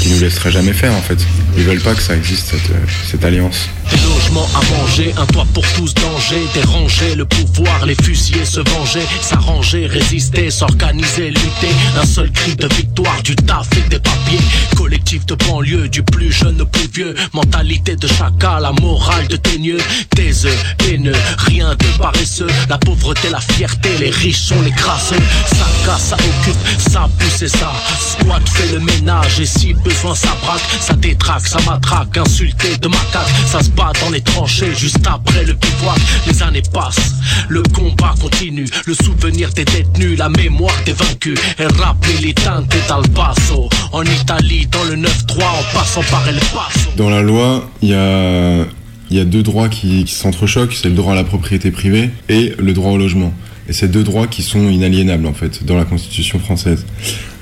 [0.00, 1.18] qu'ils nous laisseraient jamais faire en fait.
[1.56, 3.68] Ils veulent pas que ça existe cette, euh, cette alliance.
[3.90, 8.60] Des logements à manger, un toit pour tous, danger, déranger le pouvoir, les fusiller, se
[8.60, 11.74] venger, s'arranger, résister, s'organiser, lutter.
[12.00, 14.38] Un seul cri de victoire, du taf et des papiers.
[14.76, 17.16] Collectif de banlieue, du plus jeune au plus vieux.
[17.32, 19.80] Mentalité de chacal, la morale de teigneux.
[20.20, 20.46] Œufs,
[20.88, 22.46] haineux, rien de paresseux.
[22.68, 25.16] La pauvreté, la fierté, les riches sont les crasseux.
[25.46, 27.72] Ça casse, ça occupe, ça pousse et ça.
[27.98, 32.88] Squat fait le ménage et si besoin ça braque, ça détraque, ça matraque, insulté de
[32.88, 33.28] macaque.
[33.46, 35.98] Ça se bat dans les tranchées juste après le bivouac.
[36.26, 37.14] Les années passent,
[37.48, 38.66] le combat continue.
[38.86, 41.38] Le souvenir des détenus, la mémoire des vaincus.
[41.58, 43.68] Et rap militante dal basso.
[43.92, 46.90] En Italie, dans le 9-3, en passant par El Paso.
[46.96, 48.64] Dans la loi, il y a,
[49.10, 52.10] il y a deux droits qui, qui s'entrechoquent, c'est le droit à la propriété privée
[52.28, 53.32] et le droit au logement.
[53.70, 56.84] Et c'est deux droits qui sont inaliénables en fait dans la Constitution française.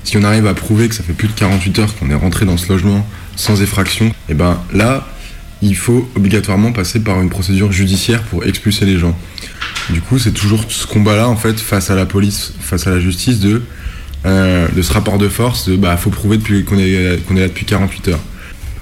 [0.03, 2.45] Si on arrive à prouver que ça fait plus de 48 heures qu'on est rentré
[2.45, 3.05] dans ce logement
[3.35, 5.07] sans effraction, et ben là,
[5.63, 9.17] il faut obligatoirement passer par une procédure judiciaire pour expulser les gens.
[9.89, 12.99] Du coup, c'est toujours ce combat-là en fait face à la police, face à la
[12.99, 13.63] justice de
[14.27, 17.65] euh, ce rapport de force, de bah faut prouver qu'on est qu'on est là depuis
[17.65, 18.19] 48 heures.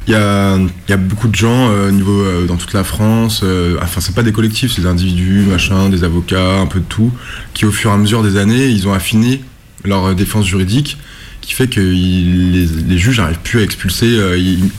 [0.08, 3.42] Il y a, beaucoup de gens euh, au niveau euh, dans toute la France.
[3.44, 6.86] euh, enfin, c'est pas des collectifs, c'est des individus, machin, des avocats, un peu de
[6.86, 7.12] tout,
[7.54, 9.42] qui au fur et à mesure des années, ils ont affiné
[9.84, 10.98] leur défense juridique,
[11.42, 14.18] qui fait que les, juges n'arrivent plus à expulser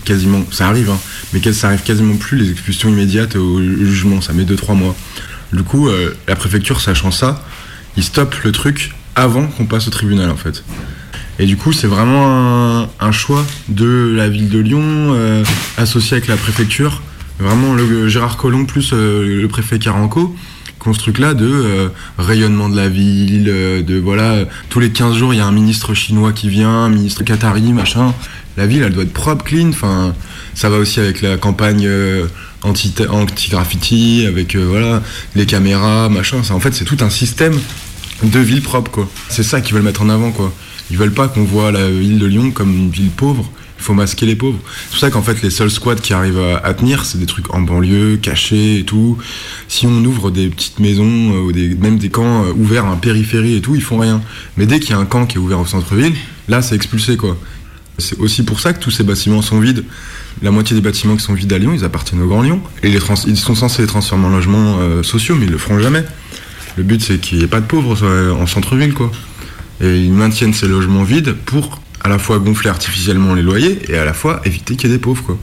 [0.04, 0.44] quasiment.
[0.50, 0.98] Ça arrive, hein,
[1.32, 4.20] mais ça arrive quasiment plus les expulsions immédiates au jugement.
[4.20, 4.96] Ça met 2-3 mois.
[5.52, 5.88] Du coup,
[6.26, 7.42] la préfecture, sachant ça,
[7.96, 10.62] ils stoppent le truc avant qu'on passe au tribunal, en fait.
[11.40, 15.44] Et du coup, c'est vraiment un, choix de la ville de Lyon, euh,
[15.76, 17.00] associé avec la préfecture.
[17.38, 20.34] Vraiment, le Gérard Collomb plus euh, le préfet Caranco,
[20.82, 25.16] qui ont ce truc-là de euh, rayonnement de la ville, de voilà, tous les 15
[25.16, 28.12] jours, il y a un ministre chinois qui vient, un ministre qatari, machin.
[28.56, 29.68] La ville, elle doit être propre, clean.
[29.68, 30.14] Enfin,
[30.54, 31.88] ça va aussi avec la campagne
[32.62, 35.04] anti- anti-graffiti, avec voilà,
[35.36, 36.38] les caméras, machin.
[36.50, 37.54] En fait, c'est tout un système
[38.24, 39.08] de ville propre, quoi.
[39.28, 40.52] C'est ça qu'ils veulent mettre en avant, quoi.
[40.90, 43.50] Ils veulent pas qu'on voit la ville de Lyon comme une ville pauvre.
[43.78, 44.58] Il faut masquer les pauvres.
[44.82, 47.54] C'est pour ça qu'en fait, les seuls squats qui arrivent à, tenir, c'est des trucs
[47.54, 49.18] en banlieue, cachés et tout.
[49.68, 52.96] Si on ouvre des petites maisons, euh, ou des, même des camps euh, ouverts en
[52.96, 54.20] périphérie et tout, ils font rien.
[54.56, 56.14] Mais dès qu'il y a un camp qui est ouvert au centre-ville,
[56.48, 57.38] là, c'est expulsé, quoi.
[57.98, 59.84] C'est aussi pour ça que tous ces bâtiments sont vides.
[60.40, 62.60] La moitié des bâtiments qui sont vides à Lyon, ils appartiennent au Grand Lyon.
[62.84, 66.04] Et ils sont censés les transformer en logements euh, sociaux, mais ils le feront jamais.
[66.76, 69.10] Le but, c'est qu'il n'y ait pas de pauvres euh, en centre-ville, quoi.
[69.80, 73.98] Et ils maintiennent ces logements vides pour à la fois gonfler artificiellement les loyers et
[73.98, 75.38] à la fois éviter qu'il y ait des pauvres, quoi.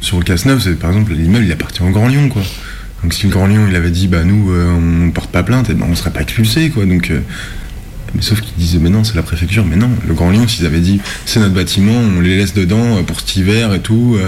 [0.00, 2.42] Sur le Casse-Neuf, par exemple, l'immeuble, il appartient au Grand Lyon, quoi.
[3.02, 4.70] Donc si le Grand Lyon il avait dit bah nous euh,
[5.06, 6.84] on porte pas plainte, et ben on serait pas expulsé quoi.
[6.84, 7.20] Donc euh,
[8.14, 10.66] mais sauf qu'ils disaient mais non c'est la préfecture, mais non le Grand Lyon s'ils
[10.66, 14.18] avaient dit c'est notre bâtiment, on les laisse dedans euh, pour cet hiver et tout,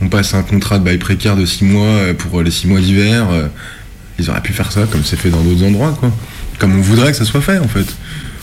[0.00, 3.28] on passe un contrat de bail précaire de 6 mois pour les 6 mois d'hiver,
[4.18, 6.12] ils auraient pu faire ça comme c'est fait dans d'autres endroits quoi.
[6.58, 7.86] Comme on voudrait que ça soit fait en fait.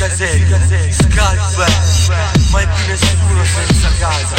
[0.00, 1.66] Caselli, Scarpa
[2.52, 4.34] Mai più nessuno senza casa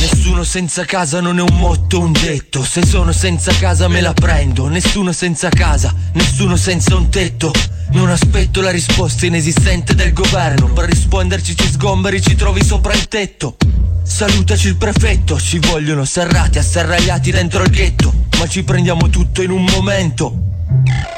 [0.00, 2.64] Nessuno senza casa non è un motto, un detto.
[2.64, 4.68] Se sono senza casa me la prendo.
[4.68, 7.52] Nessuno senza casa, nessuno senza un tetto.
[7.90, 10.72] Non aspetto la risposta inesistente del governo.
[10.72, 13.56] Per risponderci ci sgomberi, ci trovi sopra il tetto.
[14.02, 18.12] Salutaci il prefetto, ci vogliono serrati, asserragliati dentro il ghetto.
[18.38, 20.52] Ma ci prendiamo tutto in un momento.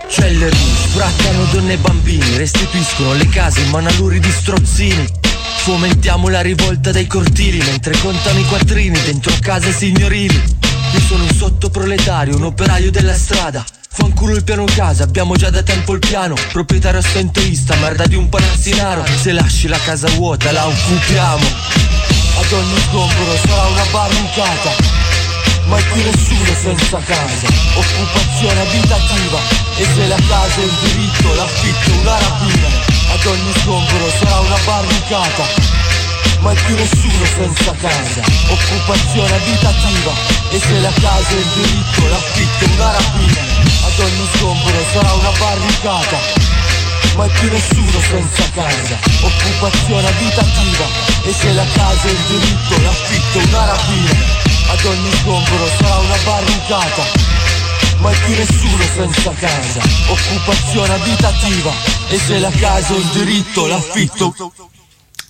[0.08, 0.56] Celleri,
[0.90, 5.06] sbraccano donne e bambini, restituiscono le case in manaluri di strozzini.
[5.58, 10.54] Fomentiamo la rivolta dai cortili mentre contano i quattrini dentro case signorili.
[10.92, 13.64] Io sono un sottoproletario, un operaio della strada.
[13.88, 16.34] Fanculo il piano casa, abbiamo già da tempo il piano.
[16.52, 19.04] Proprietario assenteista, merda di un palazzinaro.
[19.20, 21.46] Se lasci la casa vuota, la occupiamo.
[22.38, 25.15] Ad ogni sgombero sarà una barricata.
[25.66, 27.46] Mai più nessuno senza casa.
[27.74, 29.38] Occupazione abitativa.
[29.76, 32.68] E se la casa è un diritto L'affitto è una rapina.
[33.10, 35.44] Ad ogni sgombero sarà una barricata.
[36.38, 38.22] Mai più nessuno senza casa.
[38.46, 40.12] Occupazione abitativa.
[40.50, 43.42] E se la casa è un diritto L'affitto è una rapina.
[43.86, 46.18] Ad ogni sgombero sarà una barricata.
[47.16, 48.98] Mai più nessuno senza casa.
[49.20, 50.86] Occupazione abitativa.
[51.24, 55.98] E se la casa è un diritto L'affitto è una rapina ad ogni sgombero sarà
[55.98, 57.02] una barricata
[58.00, 61.72] Mai più nessuno senza casa Occupazione abitativa
[62.08, 64.34] E se la casa è un diritto l'affitto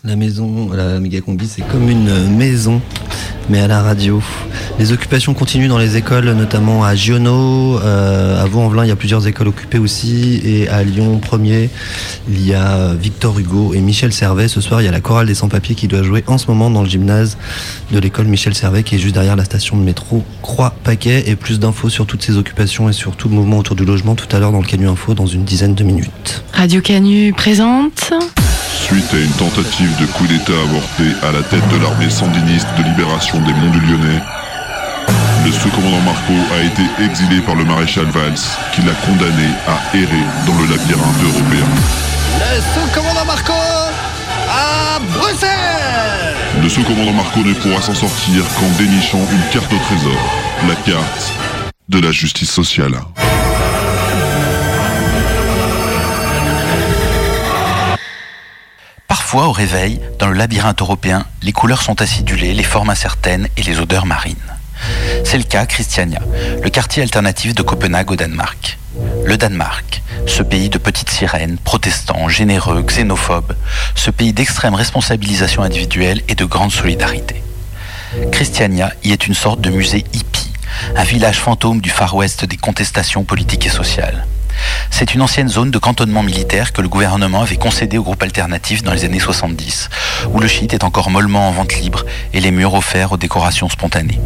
[0.02, 2.80] La maison, la méga combi, c'est comme une maison,
[3.48, 4.22] mais à la radio.
[4.78, 8.96] Les occupations continuent dans les écoles, notamment à Giono, euh, à Vaux-en-Velin, il y a
[8.96, 11.70] plusieurs écoles occupées aussi, et à Lyon, premier,
[12.28, 14.48] il y a Victor Hugo et Michel Servet.
[14.48, 16.70] Ce soir, il y a la chorale des sans-papiers qui doit jouer en ce moment
[16.70, 17.38] dans le gymnase
[17.90, 21.24] de l'école Michel Servet, qui est juste derrière la station de métro Croix-Paquet.
[21.26, 24.14] Et plus d'infos sur toutes ces occupations et sur tout le mouvement autour du logement
[24.14, 26.44] tout à l'heure dans le Canu Info dans une dizaine de minutes.
[26.52, 28.12] Radio Canu présente.
[28.86, 32.84] Suite à une tentative de coup d'État avorté à la tête de l'armée sandiniste de
[32.84, 34.20] libération des Monts du Lyonnais,
[35.46, 38.34] le sous-commandant Marco a été exilé par le maréchal Valls,
[38.74, 41.66] qui l'a condamné à errer dans le labyrinthe européen.
[42.40, 43.52] Le sous-commandant Marco
[44.50, 50.18] à Bruxelles Le sous-commandant Marco ne pourra s'en sortir qu'en dénichant une carte au trésor,
[50.66, 51.32] la carte
[51.88, 52.98] de la justice sociale.
[59.06, 63.62] Parfois, au réveil, dans le labyrinthe européen, les couleurs sont acidulées, les formes incertaines et
[63.62, 64.55] les odeurs marines.
[65.24, 66.20] C'est le cas Christiania,
[66.62, 68.78] le quartier alternatif de Copenhague au Danemark.
[69.24, 73.54] Le Danemark, ce pays de petites sirènes, protestants, généreux, xénophobes,
[73.94, 77.42] ce pays d'extrême responsabilisation individuelle et de grande solidarité.
[78.32, 80.52] Christiania y est une sorte de musée hippie,
[80.94, 84.26] un village fantôme du Far West des contestations politiques et sociales.
[84.90, 88.82] C'est une ancienne zone de cantonnement militaire que le gouvernement avait concédée au groupe alternatif
[88.82, 89.90] dans les années 70,
[90.32, 93.68] où le shit est encore mollement en vente libre et les murs offerts aux décorations
[93.68, 94.20] spontanées.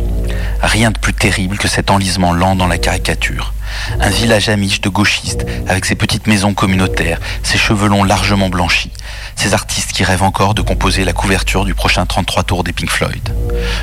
[0.63, 3.55] Rien de plus terrible que cet enlisement lent dans la caricature.
[4.01, 8.93] Un village amiche de gauchistes, avec ses petites maisons communautaires, ses cheveux longs largement blanchis,
[9.37, 12.91] ces artistes qui rêvent encore de composer la couverture du prochain 33 tours des Pink
[12.91, 13.35] Floyd.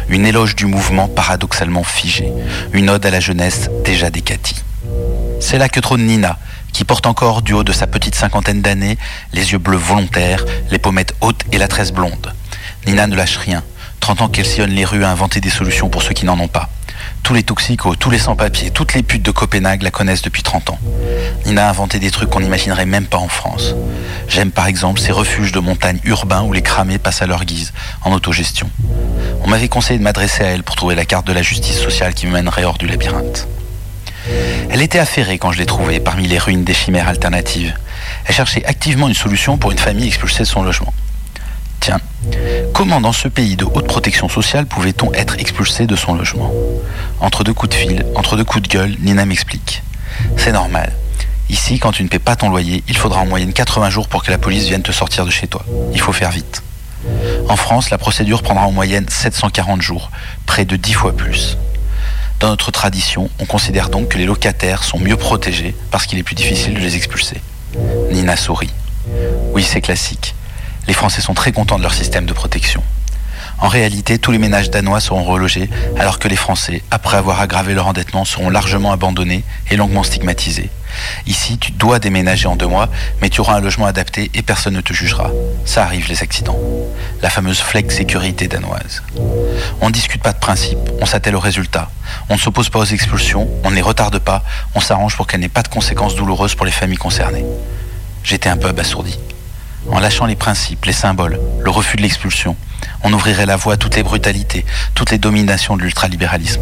[0.10, 2.32] Une éloge du mouvement paradoxalement figé,
[2.74, 4.56] une ode à la jeunesse déjà décatie.
[5.40, 6.38] C'est là que trône Nina,
[6.74, 8.98] qui porte encore du haut de sa petite cinquantaine d'années
[9.34, 12.34] les yeux bleus volontaires, les pommettes hautes et la tresse blonde.
[12.86, 13.64] Nina ne lâche rien.
[14.00, 16.48] 30 ans qu'elle sillonne les rues à inventer des solutions pour ceux qui n'en ont
[16.48, 16.70] pas.
[17.24, 20.72] Tous les toxicos, tous les sans-papiers, toutes les putes de Copenhague la connaissent depuis 30
[20.72, 20.80] ans.
[21.46, 23.76] Nina a inventé des trucs qu'on n'imaginerait même pas en France.
[24.28, 27.74] J'aime par exemple ces refuges de montagne urbains où les cramés passent à leur guise,
[28.04, 28.70] en autogestion.
[29.44, 32.14] On m'avait conseillé de m'adresser à elle pour trouver la carte de la justice sociale
[32.14, 33.48] qui me mènerait hors du labyrinthe.
[34.70, 37.74] Elle était affairée quand je l'ai trouvée parmi les ruines des chimères alternatives.
[38.26, 40.94] Elle cherchait activement une solution pour une famille expulsée de son logement.
[41.80, 42.00] Tiens,
[42.74, 46.52] Comment dans ce pays de haute protection sociale pouvait-on être expulsé de son logement?
[47.20, 49.82] Entre deux coups de fil, entre deux coups de gueule, Nina m'explique.
[50.36, 50.94] C'est normal.
[51.50, 54.24] Ici, quand tu ne paies pas ton loyer, il faudra en moyenne 80 jours pour
[54.24, 55.66] que la police vienne te sortir de chez toi.
[55.94, 56.62] Il faut faire vite.
[57.48, 60.12] En France, la procédure prendra en moyenne 740 jours,
[60.46, 61.58] près de 10 fois plus.
[62.40, 66.24] Dans notre tradition, on considère donc que les locataires sont mieux protégés parce qu'il est
[66.24, 67.42] plus difficile de les expulser.
[68.12, 68.70] Nina sourit.
[69.54, 70.36] Oui, c'est classique.
[70.88, 72.84] Les Français sont très contents de leur système de protection.
[73.60, 77.74] En réalité, tous les ménages danois seront relogés, alors que les Français, après avoir aggravé
[77.74, 80.70] leur endettement, seront largement abandonnés et longuement stigmatisés.
[81.26, 82.90] Ici, tu dois déménager en deux mois,
[83.22, 85.32] mais tu auras un logement adapté et personne ne te jugera.
[85.66, 86.60] Ça arrive, les accidents.
[87.22, 89.02] La fameuse flex sécurité danoise.
[89.82, 91.90] On ne discute pas de principe, on s'attelle au résultat.
[92.30, 94.44] On ne s'oppose pas aux expulsions, on ne les retarde pas,
[94.76, 97.46] on s'arrange pour qu'elles n'aient pas de conséquences douloureuses pour les familles concernées.
[98.24, 99.18] J'étais un peu abasourdi.
[99.90, 102.56] En lâchant les principes, les symboles, le refus de l'expulsion,
[103.04, 104.66] on ouvrirait la voie à toutes les brutalités,
[104.96, 106.62] toutes les dominations de l'ultralibéralisme.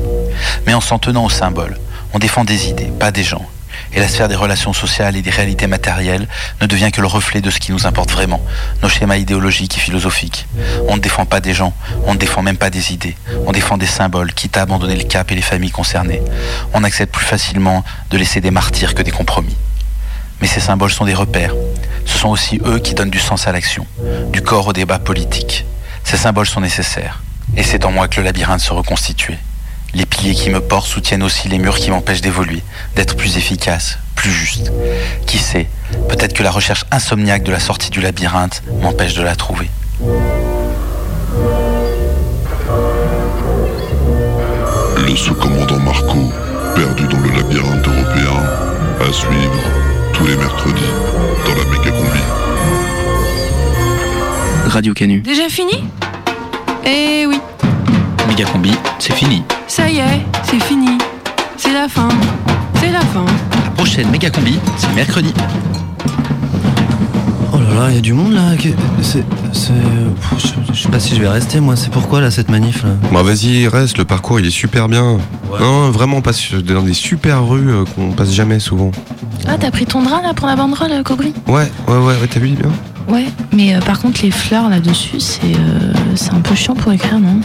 [0.66, 1.78] Mais en s'en tenant aux symboles,
[2.14, 3.46] on défend des idées, pas des gens.
[3.94, 6.28] Et la sphère des relations sociales et des réalités matérielles
[6.62, 8.42] ne devient que le reflet de ce qui nous importe vraiment,
[8.82, 10.48] nos schémas idéologiques et philosophiques.
[10.88, 11.74] On ne défend pas des gens,
[12.06, 13.16] on ne défend même pas des idées.
[13.46, 16.22] On défend des symboles, quitte à abandonner le cap et les familles concernées.
[16.74, 19.56] On accepte plus facilement de laisser des martyrs que des compromis.
[20.42, 21.54] Mais ces symboles sont des repères.
[22.06, 23.86] Ce sont aussi eux qui donnent du sens à l'action,
[24.32, 25.66] du corps au débat politique.
[26.04, 27.22] Ces symboles sont nécessaires.
[27.58, 29.40] Et c'est en moi que le labyrinthe se reconstituait.
[29.94, 32.62] Les piliers qui me portent soutiennent aussi les murs qui m'empêchent d'évoluer,
[32.96, 34.72] d'être plus efficace, plus juste.
[35.26, 35.68] Qui sait,
[36.10, 39.70] peut-être que la recherche insomniaque de la sortie du labyrinthe m'empêche de la trouver.
[44.98, 46.32] Le sous-commandant Marco,
[46.76, 48.44] perdu dans le labyrinthe européen,
[49.00, 49.85] à suivre
[50.18, 50.82] tous les mercredis
[51.46, 52.20] dans la méga combi.
[54.68, 55.22] Radio Canu.
[55.22, 55.84] Déjà fini?
[56.86, 57.40] Eh oui,
[58.28, 59.44] Méga combi, c'est fini.
[59.68, 60.98] ça y est, c'est fini.
[61.58, 62.10] C'est la fin.
[62.80, 63.26] C'est la fin.
[63.64, 65.34] La prochaine méga combi, c'est mercredi.
[67.54, 68.42] Oh là là, il y a du monde là.
[69.02, 69.24] C'est.
[69.54, 69.74] c'est-
[70.74, 71.76] je sais pas si je vais rester moi.
[71.78, 72.90] C'est pourquoi là cette manif là?
[73.14, 75.18] Bah vas-y, reste, le parcours il est super bien.
[75.60, 78.92] Non, vraiment, on passe dans des super rues euh, qu'on passe jamais souvent.
[79.48, 82.40] Ah, t'as pris ton drap là pour la banderole, Cogri Ouais, ouais, ouais, ouais, t'as
[82.40, 82.70] vu bien
[83.08, 86.92] Ouais, mais euh, par contre, les fleurs là-dessus, c'est euh, c'est un peu chiant pour
[86.92, 87.40] écrire, non?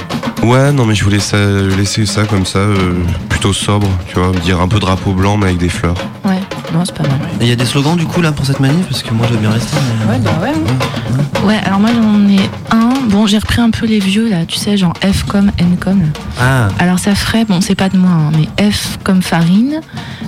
[0.49, 1.37] Ouais, non, mais je voulais ça-
[1.77, 2.95] laisser ça comme ça, euh,
[3.29, 5.97] plutôt sobre, tu vois, dire un peu drapeau blanc mais avec des fleurs.
[6.25, 6.40] Ouais,
[6.73, 7.13] non, c'est pas mal.
[7.41, 9.27] Et il y a des slogans du coup là pour cette manif parce que moi
[9.29, 9.77] je vais bien rester.
[10.07, 11.47] mais- Ouais, bah ouais.
[11.47, 12.41] Ouais, alors moi j'en ai
[12.71, 12.91] un.
[13.09, 16.03] Bon, j'ai repris un peu les vieux là, tu sais, genre F comme, N comme.
[16.41, 16.69] Ah.
[16.79, 19.81] Alors ça ferait, bon, c'est pas de moi, hein, mais F comme farine,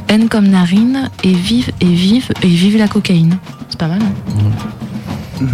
[0.09, 3.37] N comme narine, et vive, et vive, et vive la cocaïne.
[3.69, 4.01] C'est pas mal.
[4.03, 5.45] hein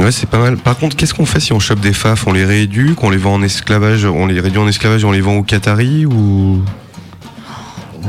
[0.00, 0.56] Ouais, c'est pas mal.
[0.56, 3.18] Par contre, qu'est-ce qu'on fait si on chope des faf On les rééduque, on les
[3.18, 6.60] vend en esclavage, on les réduit en esclavage et on les vend aux Qataris ou.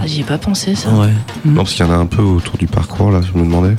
[0.03, 0.89] Ah, J'y ai pas pensé ça.
[0.89, 1.13] Ouais.
[1.45, 3.75] Non, parce qu'il y en a un peu autour du parcours là, je me demandais.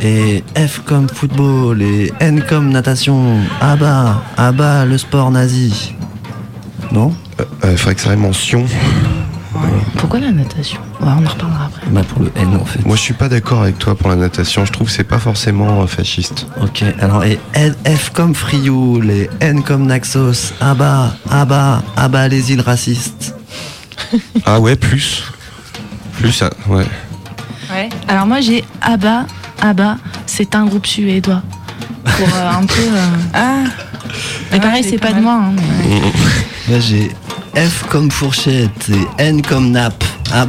[0.00, 3.38] Et F comme football et N comme natation.
[3.60, 5.94] Ah bah, ah bah le sport nazi.
[6.92, 7.12] Non?
[7.40, 8.64] Euh, Il faudrait que ça rime en sion.
[9.96, 10.78] Pourquoi la natation?
[11.00, 11.86] Ouais, on en reparlera après.
[11.90, 12.84] Bah pour le N en fait.
[12.84, 14.66] Moi, je suis pas d'accord avec toi pour la natation.
[14.66, 16.46] Je trouve que c'est pas forcément euh, fasciste.
[16.62, 20.52] Ok, alors et N- F comme Frioul et N comme Naxos.
[20.60, 23.34] Ah bah, ah bah, ah bah les îles racistes.
[24.44, 25.24] Ah ouais, plus.
[26.14, 26.86] Plus, ah, ouais.
[27.70, 27.88] Ouais.
[28.08, 29.26] Alors moi j'ai ABBA.
[29.60, 29.96] ABBA,
[30.26, 31.42] c'est un groupe suédois.
[32.04, 32.74] Pour euh, un peu.
[32.80, 33.56] euh, Ah
[34.52, 35.34] Mais pareil, c'est pas de moi.
[35.34, 37.10] hein, mais- Là j'ai
[37.56, 40.04] F comme fourchette et N comme nappe.
[40.32, 40.46] Ah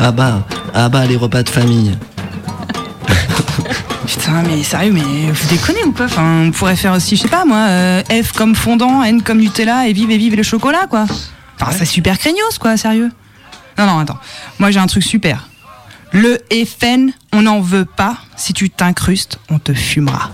[0.00, 1.96] ah bah, ah bah les repas de famille.
[4.06, 6.04] Putain, mais sérieux, mais vous déconnez ou pas?
[6.06, 9.38] Enfin, on pourrait faire aussi, je sais pas moi, euh, F comme fondant, N comme
[9.38, 11.04] Nutella et vive et vive le chocolat, quoi.
[11.60, 13.10] Enfin, c'est super craignos, quoi, sérieux.
[13.76, 14.18] Non, non, attends.
[14.58, 15.48] Moi, j'ai un truc super.
[16.12, 18.16] Le FN, on n'en veut pas.
[18.36, 20.30] Si tu t'incrustes, on te fumera.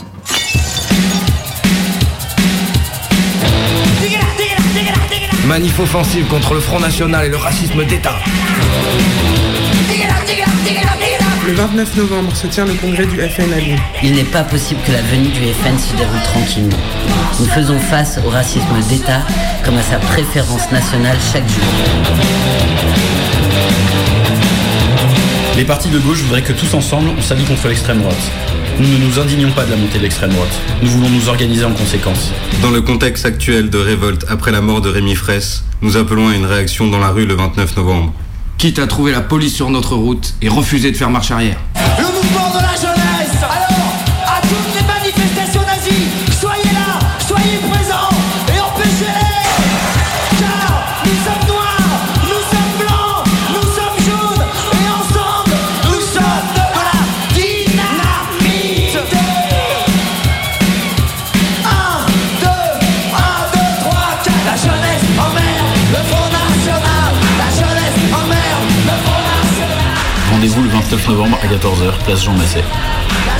[5.46, 8.16] Manif offensive contre le Front National et le racisme d'État.
[11.46, 13.76] Le 29 novembre se tient le congrès du FN à Lyon.
[14.02, 16.78] Il n'est pas possible que la venue du FN se déroule tranquillement.
[17.38, 19.20] Nous faisons face au racisme d'État
[19.62, 21.64] comme à sa préférence nationale chaque jour.
[25.58, 28.30] Les partis de gauche voudraient que tous ensemble, on s'allie contre l'extrême droite.
[28.80, 30.58] Nous ne nous indignons pas de la montée de l'extrême droite.
[30.82, 32.32] Nous voulons nous organiser en conséquence.
[32.62, 36.34] Dans le contexte actuel de révolte après la mort de Rémi Fraisse, nous appelons à
[36.34, 38.14] une réaction dans la rue le 29 novembre.
[38.58, 41.58] Quitte à trouver la police sur notre route et refuser de faire marche arrière.
[71.04, 72.62] 29 novembre à 14h, place Jean Massé.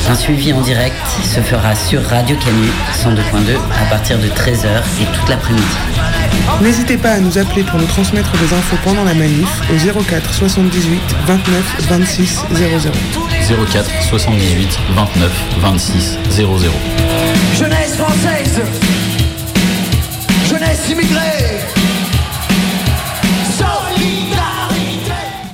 [0.08, 2.68] Un suivi en direct se fera sur Radio Canu
[3.02, 5.64] 102.2 à partir de 13h et toute l'après-midi.
[6.60, 10.34] N'hésitez pas à nous appeler pour nous transmettre des infos pendant la manif au 04
[10.34, 12.92] 78 29 26 00.
[13.72, 16.72] 04 78 29 26 00.
[17.54, 18.60] Jeunesse française